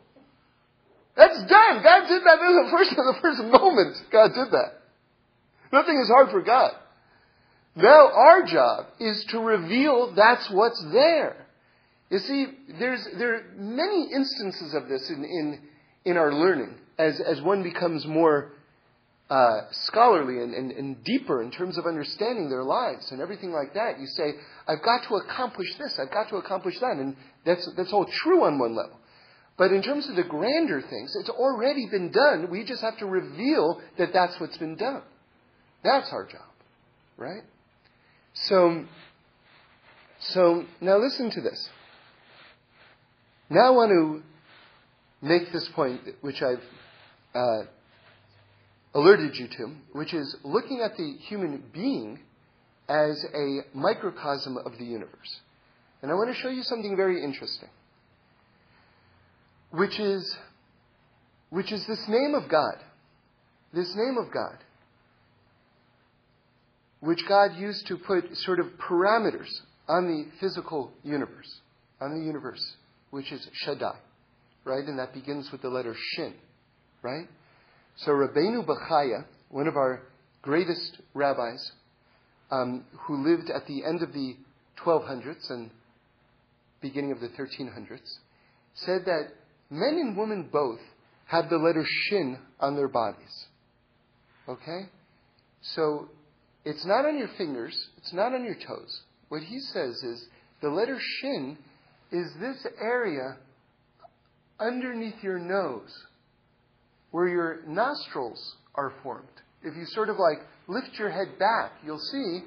[1.16, 1.84] That's done.
[1.84, 3.98] God did that in the first, the first moment.
[4.12, 4.82] God did that.
[5.72, 6.72] Nothing is hard for God.
[7.76, 11.48] Now our job is to reveal that's what's there.
[12.10, 12.46] You see,
[12.80, 15.60] there's, there are many instances of this in, in,
[16.06, 18.52] in our learning as, as one becomes more
[19.30, 23.74] uh, scholarly and, and, and deeper in terms of understanding their lives and everything like
[23.74, 24.34] that, you say,
[24.68, 26.98] I've got to accomplish this, I've got to accomplish that.
[26.98, 29.00] And that's, that's all true on one level.
[29.58, 32.50] But in terms of the grander things, it's already been done.
[32.50, 35.04] We just have to reveal that that's what's been done.
[35.84, 36.42] That's our job,
[37.18, 37.44] right?
[38.34, 38.86] So,
[40.20, 41.70] so now listen to this.
[43.50, 44.24] Now I want to
[45.22, 46.64] make this point, which I've
[47.36, 47.64] uh,
[48.96, 52.20] alerted you to, which is looking at the human being
[52.90, 55.40] as a microcosm of the universe.
[56.02, 57.70] And I want to show you something very interesting,
[59.74, 60.38] which is,
[61.50, 62.76] which is this name of God.
[63.74, 64.58] This name of God,
[67.00, 69.50] which God used to put sort of parameters
[69.90, 71.60] on the physical universe,
[72.00, 72.64] on the universe,
[73.10, 73.96] which is Shaddai,
[74.64, 74.84] right?
[74.86, 76.36] And that begins with the letter Shin,
[77.02, 77.28] right?
[77.96, 80.04] So Rabbeinu Bachaya, one of our
[80.44, 81.72] greatest rabbis,
[82.52, 84.36] um, who lived at the end of the
[84.86, 85.72] 1200s and
[86.80, 88.18] beginning of the 1300s,
[88.76, 89.30] said that
[89.74, 90.80] men and women both
[91.26, 93.46] have the letter Shin on their bodies.
[94.48, 94.90] Okay?
[95.62, 96.10] So
[96.64, 99.02] it's not on your fingers, it's not on your toes.
[99.30, 100.28] What he says is
[100.62, 101.58] the letter Shin
[102.12, 103.38] is this area
[104.60, 105.92] underneath your nose
[107.12, 109.28] where your nostrils are formed.
[109.64, 112.42] If you sort of like lift your head back, you'll see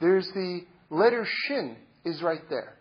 [0.00, 2.74] there's the letter shin is right there.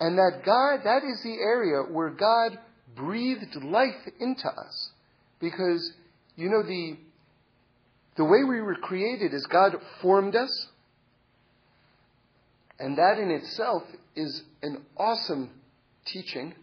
[0.00, 2.58] And that God, that is the area where God
[2.94, 4.90] breathed life into us.
[5.40, 5.92] Because,
[6.36, 6.96] you know, the,
[8.16, 10.68] the way we were created is God formed us.
[12.78, 13.82] And that in itself
[14.14, 15.50] is an awesome
[16.06, 16.54] teaching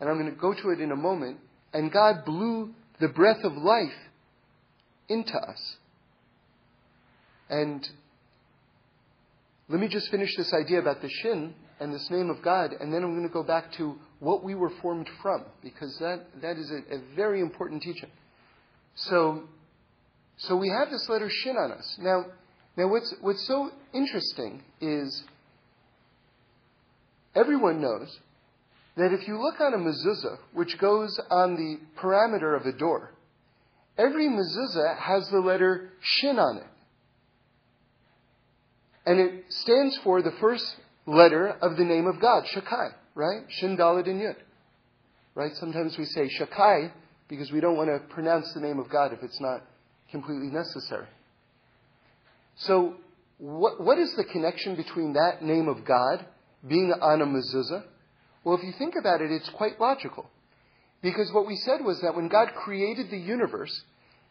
[0.00, 1.38] and I'm going to go to it in a moment,
[1.72, 3.94] and God blew the breath of life
[5.08, 5.76] into us.
[7.48, 7.88] And
[9.68, 12.92] let me just finish this idea about the shin and this name of God, and
[12.92, 16.56] then I'm going to go back to what we were formed from, because that, that
[16.56, 18.10] is a, a very important teaching.
[18.94, 19.42] So,
[20.36, 21.96] so we have this letter shin on us.
[22.00, 22.26] Now,
[22.76, 25.24] now what's, what's so interesting is
[27.34, 28.18] everyone knows
[28.96, 33.10] that if you look on a mezuzah, which goes on the parameter of a door,
[33.98, 36.66] every mezuzah has the letter shin on it.
[39.06, 40.64] And it stands for the first
[41.06, 43.42] letter of the name of God, Shakai, right?
[43.48, 44.36] Shin and Yud.
[45.34, 45.52] Right?
[45.56, 46.92] Sometimes we say Shakai
[47.28, 49.62] because we don't want to pronounce the name of God if it's not
[50.10, 51.06] completely necessary.
[52.56, 52.94] So,
[53.38, 56.24] what, what is the connection between that name of God
[56.66, 57.84] being on a mezuzah
[58.44, 60.26] well, if you think about it, it's quite logical.
[61.02, 63.82] Because what we said was that when God created the universe,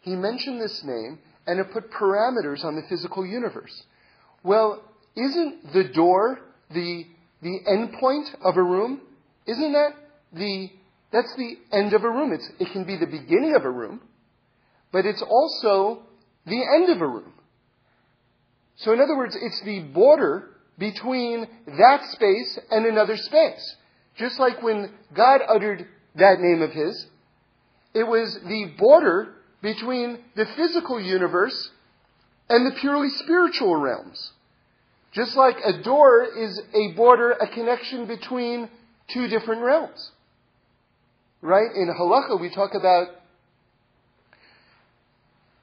[0.02, 3.84] He mentioned this name and it put parameters on the physical universe.
[4.44, 4.82] Well,
[5.16, 6.40] isn't the door
[6.72, 7.06] the,
[7.42, 9.02] the end point of a room?
[9.46, 9.92] Isn't that
[10.34, 10.70] the,
[11.12, 12.34] that's the end of a room?
[12.34, 14.02] It's, it can be the beginning of a room,
[14.92, 16.04] but it's also
[16.46, 17.34] the end of a room.
[18.78, 23.76] So in other words, it's the border between that space and another space.
[24.18, 27.08] Just like when God uttered that name of His,
[27.94, 31.70] it was the border between the physical universe
[32.50, 34.32] and the purely spiritual realms.
[35.14, 38.70] Just like a door is a border, a connection between
[39.14, 40.12] two different realms.
[41.42, 41.70] Right?
[41.76, 43.10] In halacha, we talk about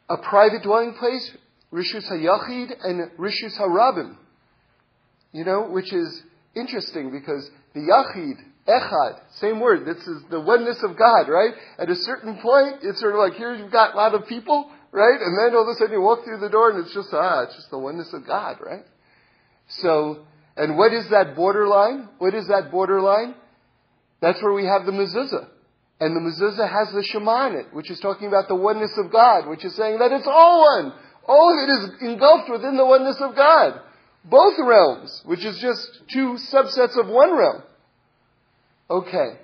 [0.09, 1.31] a private dwelling place,
[1.73, 4.17] Rishus HaYachid, and Rishus HaRabim.
[5.33, 6.23] You know, which is
[6.55, 8.35] interesting because the Yachid,
[8.69, 9.87] Echad, same word.
[9.87, 11.55] This is the oneness of God, right?
[11.79, 14.71] At a certain point, it's sort of like here you've got a lot of people,
[14.93, 15.21] right?
[15.21, 17.43] And then all of a sudden you walk through the door and it's just, ah,
[17.43, 18.85] it's just the oneness of God, right?
[19.71, 20.25] So,
[20.57, 22.09] and what is that borderline?
[22.19, 23.35] What is that borderline?
[24.21, 25.49] That's where we have the mezuzah.
[26.01, 29.13] And the mezuzah has the Shema in it, which is talking about the oneness of
[29.13, 30.93] God, which is saying that it's all one.
[31.27, 33.81] All of it is engulfed within the oneness of God
[34.25, 37.63] both realms, which is just two subsets of one realm.
[38.91, 39.39] Okay.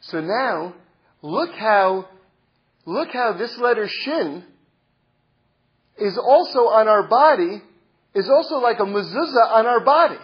[0.00, 0.74] So now,
[1.22, 2.08] look how,
[2.84, 4.44] look how this letter shin
[5.98, 7.62] is also on our body,
[8.16, 10.18] is also like a mezuzah on our body.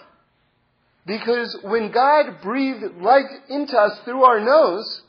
[1.07, 5.03] Because when God breathed life into us through our nose,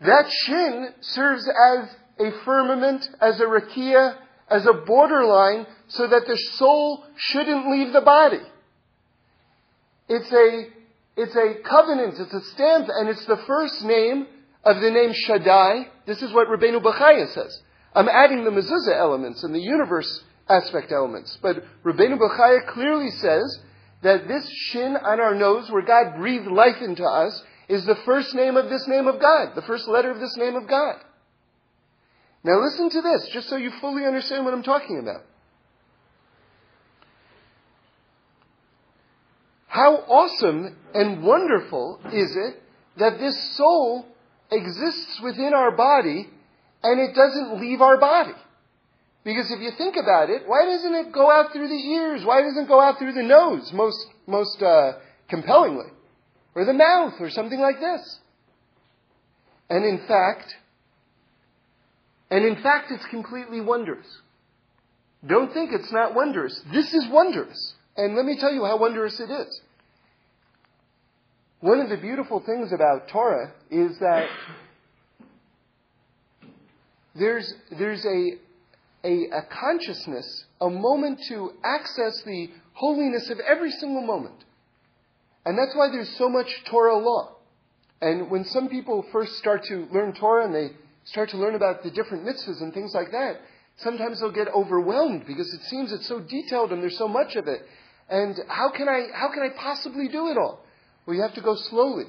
[0.00, 4.16] that shin serves as a firmament, as a rakia,
[4.48, 8.40] as a borderline so that the soul shouldn't leave the body.
[10.08, 10.68] It's a,
[11.16, 14.26] it's a covenant, it's a stamp, and it's the first name
[14.64, 17.60] of the name Shaddai, this is what Rabbeinu Bachaya says.
[17.94, 21.38] I'm adding the mezuzah elements and the universe aspect elements.
[21.42, 23.60] But Rabbeinu Bachaya clearly says
[24.02, 28.34] that this shin on our nose, where God breathed life into us, is the first
[28.34, 30.96] name of this name of God, the first letter of this name of God.
[32.44, 35.22] Now listen to this, just so you fully understand what I'm talking about.
[39.66, 42.62] How awesome and wonderful is it
[42.98, 44.06] that this soul
[44.50, 46.30] exists within our body
[46.82, 48.32] and it doesn't leave our body?
[49.26, 52.22] Because if you think about it, why doesn't it go out through the ears?
[52.24, 54.92] Why doesn't it go out through the nose most, most uh,
[55.28, 55.90] compellingly?
[56.54, 58.20] Or the mouth, or something like this?
[59.68, 60.54] And in fact,
[62.30, 64.06] and in fact, it's completely wondrous.
[65.26, 66.62] Don't think it's not wondrous.
[66.72, 67.74] This is wondrous.
[67.96, 69.60] And let me tell you how wondrous it is.
[71.58, 74.28] One of the beautiful things about Torah is that
[77.16, 78.45] there's, there's a,
[79.06, 84.44] a, a consciousness, a moment to access the holiness of every single moment.
[85.44, 87.36] And that's why there's so much Torah law.
[88.02, 90.70] And when some people first start to learn Torah and they
[91.04, 93.40] start to learn about the different mitzvahs and things like that,
[93.76, 97.46] sometimes they'll get overwhelmed because it seems it's so detailed and there's so much of
[97.46, 97.62] it.
[98.10, 100.60] And how can I, how can I possibly do it all?
[101.06, 102.06] Well, you have to go slowly.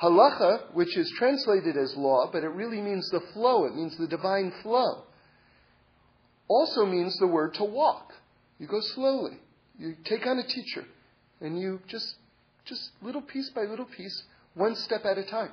[0.00, 4.06] Halacha, which is translated as law, but it really means the flow, it means the
[4.06, 5.02] divine flow,
[6.48, 8.12] also means the word to walk.
[8.58, 9.38] You go slowly.
[9.78, 10.84] You take on a teacher,
[11.40, 12.16] and you just,
[12.64, 14.24] just little piece by little piece,
[14.54, 15.52] one step at a time.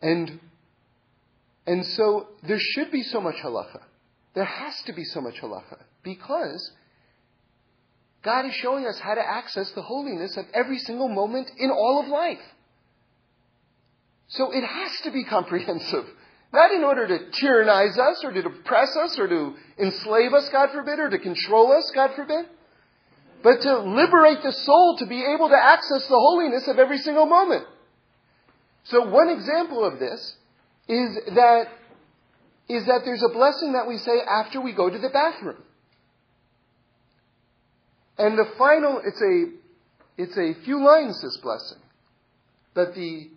[0.00, 0.40] And,
[1.66, 3.82] and so there should be so much halacha.
[4.34, 6.72] There has to be so much halacha because
[8.22, 12.00] God is showing us how to access the holiness of every single moment in all
[12.02, 12.40] of life.
[14.28, 16.06] So it has to be comprehensive.
[16.52, 20.70] Not in order to tyrannize us or to depress us or to enslave us, God
[20.72, 22.44] forbid, or to control us, God forbid,
[23.42, 27.26] but to liberate the soul to be able to access the holiness of every single
[27.26, 27.64] moment.
[28.84, 30.36] So one example of this
[30.88, 31.68] is that,
[32.68, 35.62] is that there's a blessing that we say after we go to the bathroom.
[38.18, 41.78] And the final, it's a, it's a few lines, this blessing.
[42.74, 43.30] But the,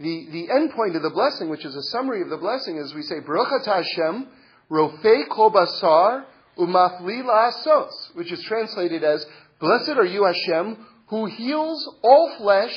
[0.00, 2.94] the, the end point of the blessing, which is a summary of the blessing, is
[2.94, 4.28] we say, Baruch Hashem,
[4.70, 6.24] Rofei Kol Basar,
[6.56, 9.24] Umafli La'asos, which is translated as,
[9.60, 12.74] Blessed are you, Hashem, who heals all flesh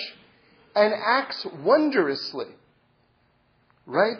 [0.76, 2.47] and acts wondrously.
[3.86, 4.17] Right?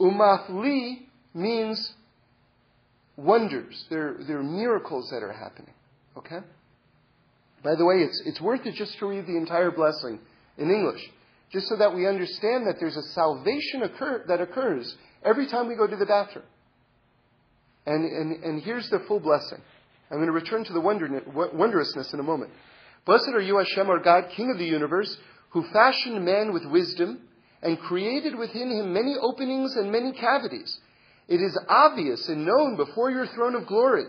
[0.00, 1.92] Umafli means
[3.16, 3.84] wonders.
[3.90, 5.74] There, there are miracles that are happening.
[6.16, 6.38] Okay?
[7.62, 10.20] By the way, it's, it's worth it just to read the entire blessing
[10.56, 11.10] in English,
[11.50, 15.74] just so that we understand that there's a salvation occur, that occurs every time we
[15.74, 16.44] go to the bathroom.
[17.86, 19.62] And, and, and here's the full blessing.
[20.10, 21.08] I'm going to return to the wonder,
[21.54, 22.50] wondrousness in a moment.
[23.06, 25.16] Blessed are you, Hashem, our God, King of the universe,
[25.50, 27.20] who fashioned man with wisdom
[27.62, 30.78] and created within him many openings and many cavities.
[31.26, 34.04] It is obvious and known before your throne of glory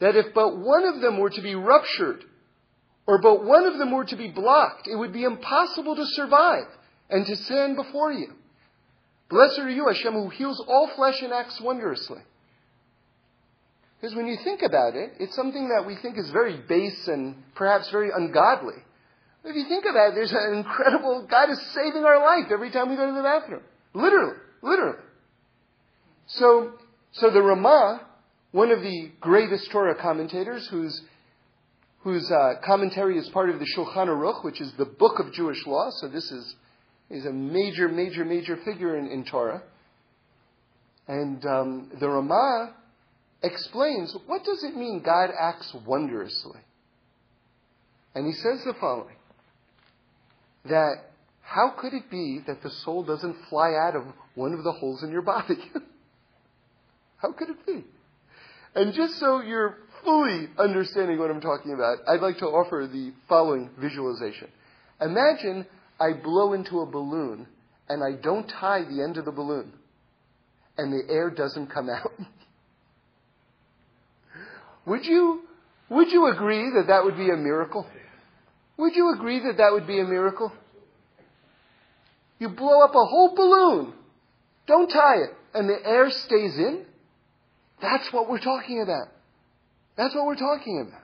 [0.00, 2.24] that if but one of them were to be ruptured,
[3.06, 6.66] or but one of them were to be blocked, it would be impossible to survive
[7.08, 8.34] and to stand before you.
[9.28, 12.20] Blessed are you, Hashem, who heals all flesh and acts wondrously.
[14.00, 17.36] Because when you think about it, it's something that we think is very base and
[17.54, 18.76] perhaps very ungodly.
[19.44, 22.90] If you think about it, there's an incredible, God is saving our life every time
[22.90, 23.62] we go to the bathroom.
[23.94, 24.36] Literally.
[24.62, 24.98] Literally.
[26.26, 26.72] So,
[27.12, 28.06] so the Ramah
[28.52, 31.02] one of the greatest Torah commentators, whose,
[32.02, 35.66] whose uh, commentary is part of the Shulchan Aruch, which is the book of Jewish
[35.66, 35.90] law.
[36.00, 36.54] So this is,
[37.10, 39.62] is a major, major, major figure in, in Torah.
[41.06, 42.74] And um, the Ramah
[43.42, 46.60] explains what does it mean God acts wondrously?
[48.14, 49.16] And he says the following
[50.64, 50.96] that
[51.42, 55.02] how could it be that the soul doesn't fly out of one of the holes
[55.02, 55.58] in your body?
[57.18, 57.84] how could it be?
[58.74, 63.12] And just so you're fully understanding what I'm talking about, I'd like to offer the
[63.28, 64.48] following visualization.
[65.00, 65.66] Imagine
[65.98, 67.46] I blow into a balloon
[67.88, 69.72] and I don't tie the end of the balloon
[70.78, 72.12] and the air doesn't come out.
[74.86, 75.42] would you
[75.90, 77.86] would you agree that that would be a miracle?
[78.78, 80.52] Would you agree that that would be a miracle?
[82.38, 83.92] You blow up a whole balloon,
[84.66, 86.86] don't tie it, and the air stays in?
[87.82, 89.08] That's what we're talking about.
[90.00, 91.02] That's what we're talking about.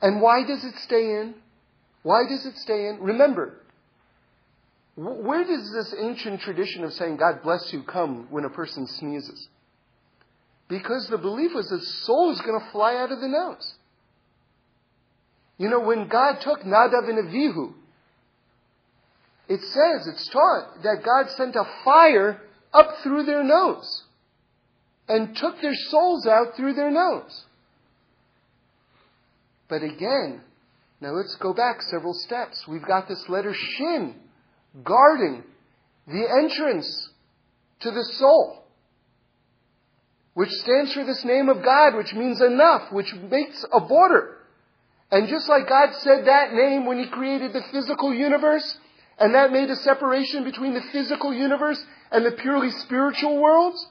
[0.00, 1.34] And why does it stay in?
[2.02, 2.98] Why does it stay in?
[3.00, 3.60] Remember,
[4.96, 9.48] Where does this ancient tradition of saying, God bless you, come when a person sneezes?
[10.66, 13.74] Because the belief was that soul is going to fly out of the nose.
[15.58, 17.74] You know, when God took Nadav and Avihu,
[19.48, 22.40] it says, it's taught, that God sent a fire
[22.72, 24.04] up through their nose
[25.06, 27.44] and took their souls out through their nose.
[29.68, 30.40] But again,
[31.00, 32.66] now let's go back several steps.
[32.66, 34.14] We've got this letter Shin
[34.82, 35.44] guarding
[36.06, 37.10] the entrance
[37.80, 38.64] to the soul,
[40.34, 44.38] which stands for this name of God, which means enough, which makes a border.
[45.10, 48.78] And just like God said that name when He created the physical universe,
[49.18, 53.86] and that made a separation between the physical universe and the purely spiritual worlds,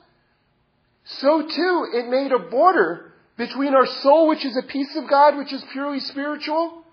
[1.05, 3.06] so too it made a border
[3.37, 6.83] between our soul, which is a piece of God, which is purely spiritual,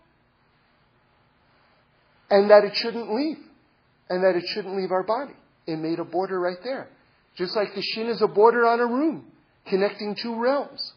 [2.31, 3.39] and that it shouldn't leave.
[4.11, 5.33] And that it shouldn't leave our body.
[5.67, 6.89] It made a border right there.
[7.37, 9.25] Just like the shin is a border on a room,
[9.67, 10.93] connecting two realms.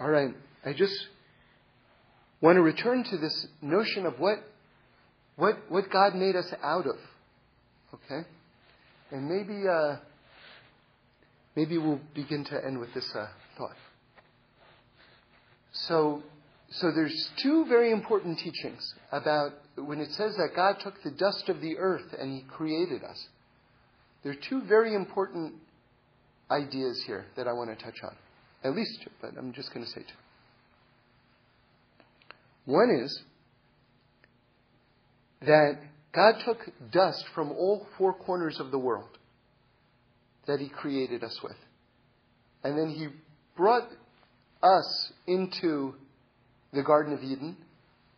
[0.00, 0.34] All right,
[0.64, 0.94] I just
[2.40, 4.38] want to return to this notion of what,
[5.36, 6.96] what, what God made us out of.
[7.94, 8.26] Okay?
[9.10, 9.96] And maybe, uh,
[11.56, 13.26] maybe we'll begin to end with this uh,
[13.58, 13.76] thought.
[15.72, 16.22] So,
[16.70, 21.48] so there's two very important teachings about when it says that God took the dust
[21.48, 23.28] of the earth and He created us.
[24.22, 25.54] There are two very important
[26.50, 28.14] ideas here that I want to touch on.
[28.62, 30.14] At least two, but I'm just going to say two.
[32.66, 33.22] One is
[35.42, 35.78] that
[36.12, 36.58] God took
[36.90, 39.18] dust from all four corners of the world
[40.46, 41.56] that He created us with.
[42.64, 43.08] And then He
[43.56, 43.88] brought
[44.62, 45.94] us into
[46.72, 47.56] the Garden of Eden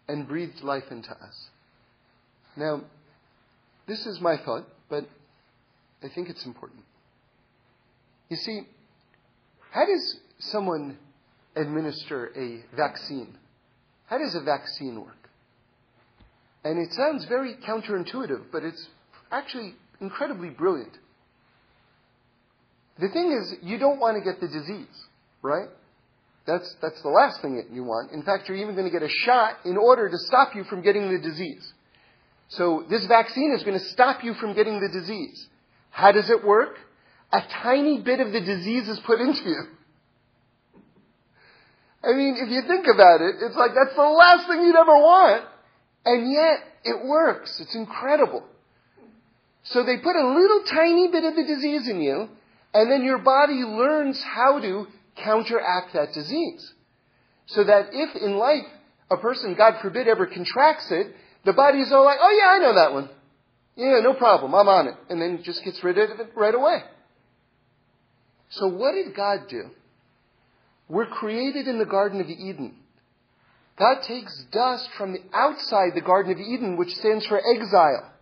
[0.09, 1.51] and breathed life into us.
[2.57, 2.82] Now,
[3.86, 5.05] this is my thought, but
[6.03, 6.82] I think it's important.
[8.28, 8.62] You see,
[9.70, 10.99] how does someone
[11.57, 13.36] administer a vaccine?
[14.07, 15.21] How does a vaccine work?
[16.64, 18.88] And it sounds very counterintuitive, but it's
[19.30, 20.92] actually incredibly brilliant.
[23.00, 24.86] The thing is, you don't want to get the disease,
[25.40, 25.68] right?
[26.46, 28.12] That's, that's the last thing that you want.
[28.12, 30.82] In fact, you're even going to get a shot in order to stop you from
[30.82, 31.72] getting the disease.
[32.48, 35.46] So this vaccine is going to stop you from getting the disease.
[35.90, 36.76] How does it work?
[37.32, 39.64] A tiny bit of the disease is put into you.
[42.04, 44.98] I mean, if you think about it, it's like that's the last thing you'd ever
[44.98, 45.44] want.
[46.05, 47.61] And yet, it works.
[47.61, 48.44] It's incredible.
[49.64, 52.28] So they put a little tiny bit of the disease in you,
[52.74, 54.86] and then your body learns how to
[55.16, 56.72] counteract that disease.
[57.46, 58.64] So that if in life
[59.11, 62.74] a person, God forbid, ever contracts it, the body's all like, oh yeah, I know
[62.74, 63.09] that one.
[63.76, 64.94] Yeah, no problem, I'm on it.
[65.09, 66.82] And then it just gets rid of it right away.
[68.50, 69.70] So what did God do?
[70.88, 72.74] We're created in the Garden of Eden.
[73.82, 78.12] God takes dust from the outside the Garden of Eden, which stands for exile.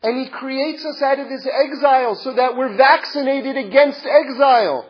[0.00, 4.88] And He creates us out of this exile so that we're vaccinated against exile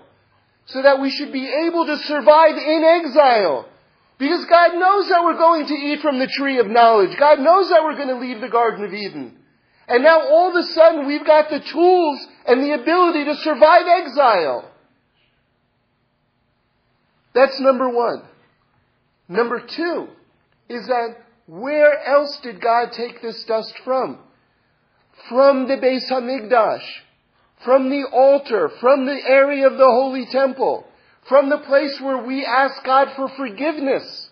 [0.66, 3.66] so that we should be able to survive in exile.
[4.18, 7.16] Because God knows that we're going to eat from the tree of knowledge.
[7.18, 9.34] God knows that we're going to leave the Garden of Eden.
[9.88, 13.86] And now all of a sudden we've got the tools and the ability to survive
[13.86, 14.70] exile.
[17.34, 18.24] That's number one.
[19.29, 20.09] Number two
[20.68, 21.16] is that
[21.47, 24.18] where else did God take this dust from?
[25.29, 26.85] From the Beis Hamikdash
[27.64, 30.87] from the altar, from the area of the Holy Temple,
[31.29, 34.31] from the place where we ask God for forgiveness,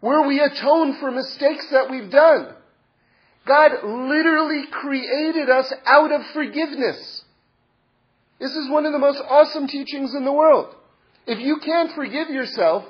[0.00, 2.54] where we atone for mistakes that we've done.
[3.46, 7.24] God literally created us out of forgiveness.
[8.40, 10.74] This is one of the most awesome teachings in the world.
[11.26, 12.84] If you can't forgive yourself,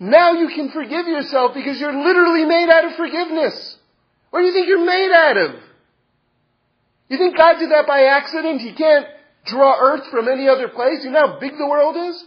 [0.00, 3.76] now you can forgive yourself because you're literally made out of forgiveness.
[4.30, 5.50] What do you think you're made out of?
[7.08, 8.60] You think God did that by accident?
[8.60, 9.06] He can't
[9.46, 11.00] draw earth from any other place?
[11.02, 12.24] You know how big the world is?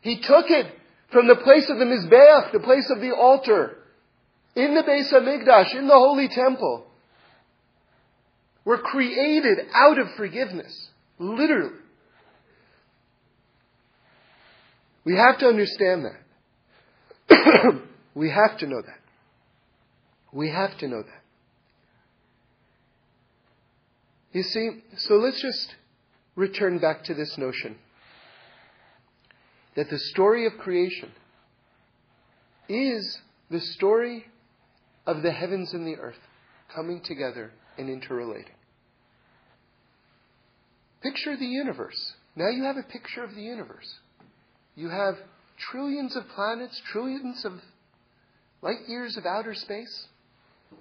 [0.00, 0.66] He took it
[1.12, 3.76] from the place of the Mizbeach, the place of the altar,
[4.56, 6.86] in the base Beis Hamikdash, in the Holy Temple.
[8.64, 10.88] We're created out of forgiveness.
[11.18, 11.78] Literally.
[15.04, 17.82] We have to understand that.
[18.14, 19.00] we have to know that.
[20.32, 21.22] We have to know that.
[24.32, 25.76] You see, so let's just
[26.34, 27.76] return back to this notion
[29.76, 31.10] that the story of creation
[32.68, 33.18] is
[33.50, 34.26] the story
[35.06, 36.18] of the heavens and the earth
[36.74, 38.54] coming together and interrelating.
[41.02, 42.14] Picture the universe.
[42.34, 44.00] Now you have a picture of the universe.
[44.76, 45.14] You have
[45.58, 47.52] trillions of planets, trillions of
[48.62, 50.08] light years of outer space,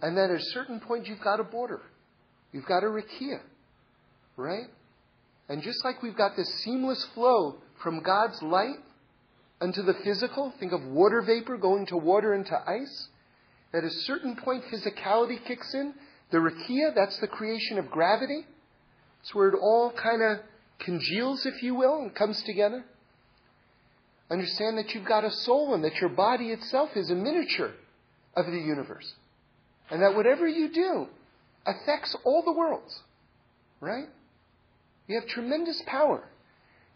[0.02, 1.82] and then at a certain point you've got a border.
[2.52, 3.39] You've got a rakia,
[4.38, 4.68] right?
[5.50, 8.80] And just like we've got this seamless flow from God's light
[9.60, 13.08] unto the physical, think of water vapor going to water into ice,
[13.74, 15.94] at a certain point physicality kicks in.
[16.32, 18.46] The rakia, that's the creation of gravity.
[19.22, 20.39] It's where it all kind of
[20.80, 22.84] congeals, if you will, and comes together.
[24.34, 27.72] Understand that you've got a soul and that your body itself is a miniature
[28.36, 29.14] of the universe.
[29.92, 31.08] And that whatever you do
[31.68, 33.00] affects all the worlds.
[33.80, 34.08] Right?
[35.06, 36.24] You have tremendous power.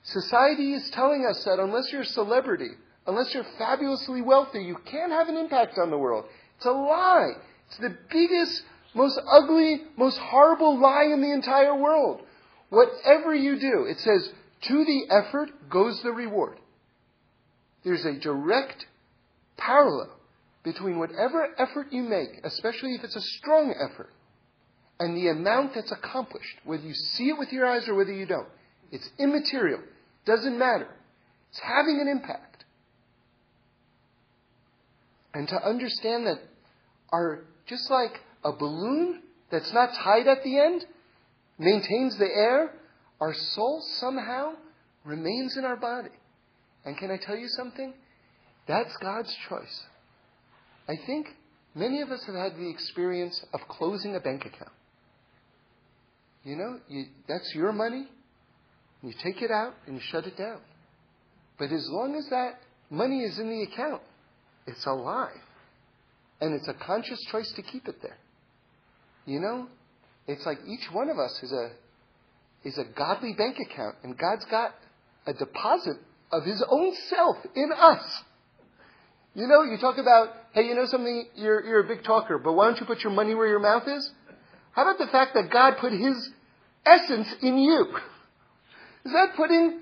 [0.02, 2.72] Society is telling us that unless you're a celebrity,
[3.06, 6.26] unless you're fabulously wealthy, you can't have an impact on the world.
[6.56, 7.34] It's a lie.
[7.68, 8.64] It's the biggest,
[8.96, 12.22] most ugly, most horrible lie in the entire world.
[12.70, 14.28] Whatever you do, it says,
[14.64, 16.58] to the effort goes the reward.
[17.88, 18.86] There's a direct
[19.56, 20.10] parallel
[20.66, 24.10] between whatever effort you make, especially if it's a strong effort,
[25.00, 28.26] and the amount that's accomplished, whether you see it with your eyes or whether you
[28.26, 28.50] don't.
[28.92, 29.80] It's immaterial.
[30.26, 30.90] Doesn't matter.
[31.52, 32.66] It's having an impact.
[35.34, 36.42] And to understand that
[37.14, 40.86] our, just like a balloon that's not tied at the end
[41.58, 42.74] maintains the air,
[43.22, 44.56] our soul somehow
[45.06, 46.10] remains in our body.
[46.88, 47.94] And can I tell you something?
[48.66, 49.84] That's God's choice.
[50.88, 51.28] I think
[51.76, 54.72] many of us have had the experience of closing a bank account.
[56.46, 58.08] You know, you, that's your money.
[59.04, 60.62] You take it out and you shut it down.
[61.60, 64.02] But as long as that money is in the account,
[64.66, 65.42] it's alive.
[66.40, 68.18] And it's a conscious choice to keep it there.
[69.26, 69.68] You know,
[70.26, 71.72] it's like each one of us is a
[72.64, 74.74] is a godly bank account, and God's got
[75.26, 75.98] a deposit
[76.32, 78.24] of His own self in us.
[79.34, 82.54] You know, you talk about, hey, you know something, you're, you're a big talker, but
[82.54, 84.12] why don't you put your money where your mouth is?
[84.72, 86.30] How about the fact that God put His
[86.86, 87.86] essence in you?
[89.06, 89.80] Is that putting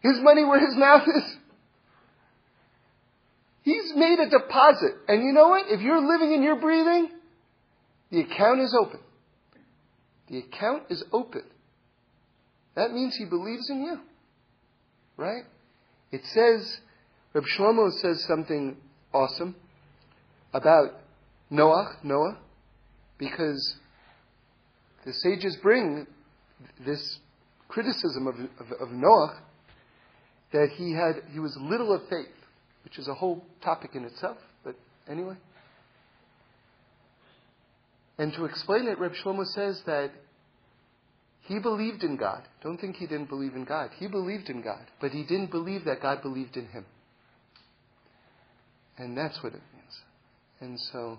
[0.00, 1.36] His money where His mouth is?
[3.62, 4.92] He's made a deposit.
[5.08, 5.66] And you know what?
[5.68, 7.08] If you're living and you're breathing,
[8.10, 9.00] the account is open.
[10.28, 11.42] The account is open.
[12.76, 14.00] That means he believes in you.
[15.16, 15.44] Right?
[16.14, 16.78] It says,
[17.32, 18.76] Reb Shlomo says something
[19.12, 19.56] awesome
[20.52, 20.92] about
[21.50, 22.38] Noah, Noah,
[23.18, 23.74] because
[25.04, 26.06] the sages bring
[26.86, 27.18] this
[27.66, 29.40] criticism of, of, of Noah
[30.52, 32.28] that he had he was little of faith,
[32.84, 34.36] which is a whole topic in itself.
[34.62, 34.76] But
[35.10, 35.34] anyway.
[38.18, 40.12] And to explain it, Reb Shlomo says that
[41.44, 42.42] he believed in God.
[42.62, 43.90] Don't think he didn't believe in God.
[43.98, 46.86] He believed in God, but he didn't believe that God believed in him.
[48.96, 49.98] And that's what it means.
[50.60, 51.18] And so,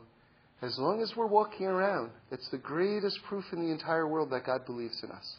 [0.61, 4.45] as long as we're walking around, it's the greatest proof in the entire world that
[4.45, 5.35] God believes in us.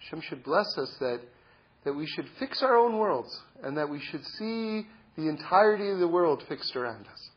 [0.00, 1.20] Hashem should bless us that,
[1.84, 4.86] that we should fix our own worlds and that we should see
[5.16, 7.30] the entirety of the world fixed around us.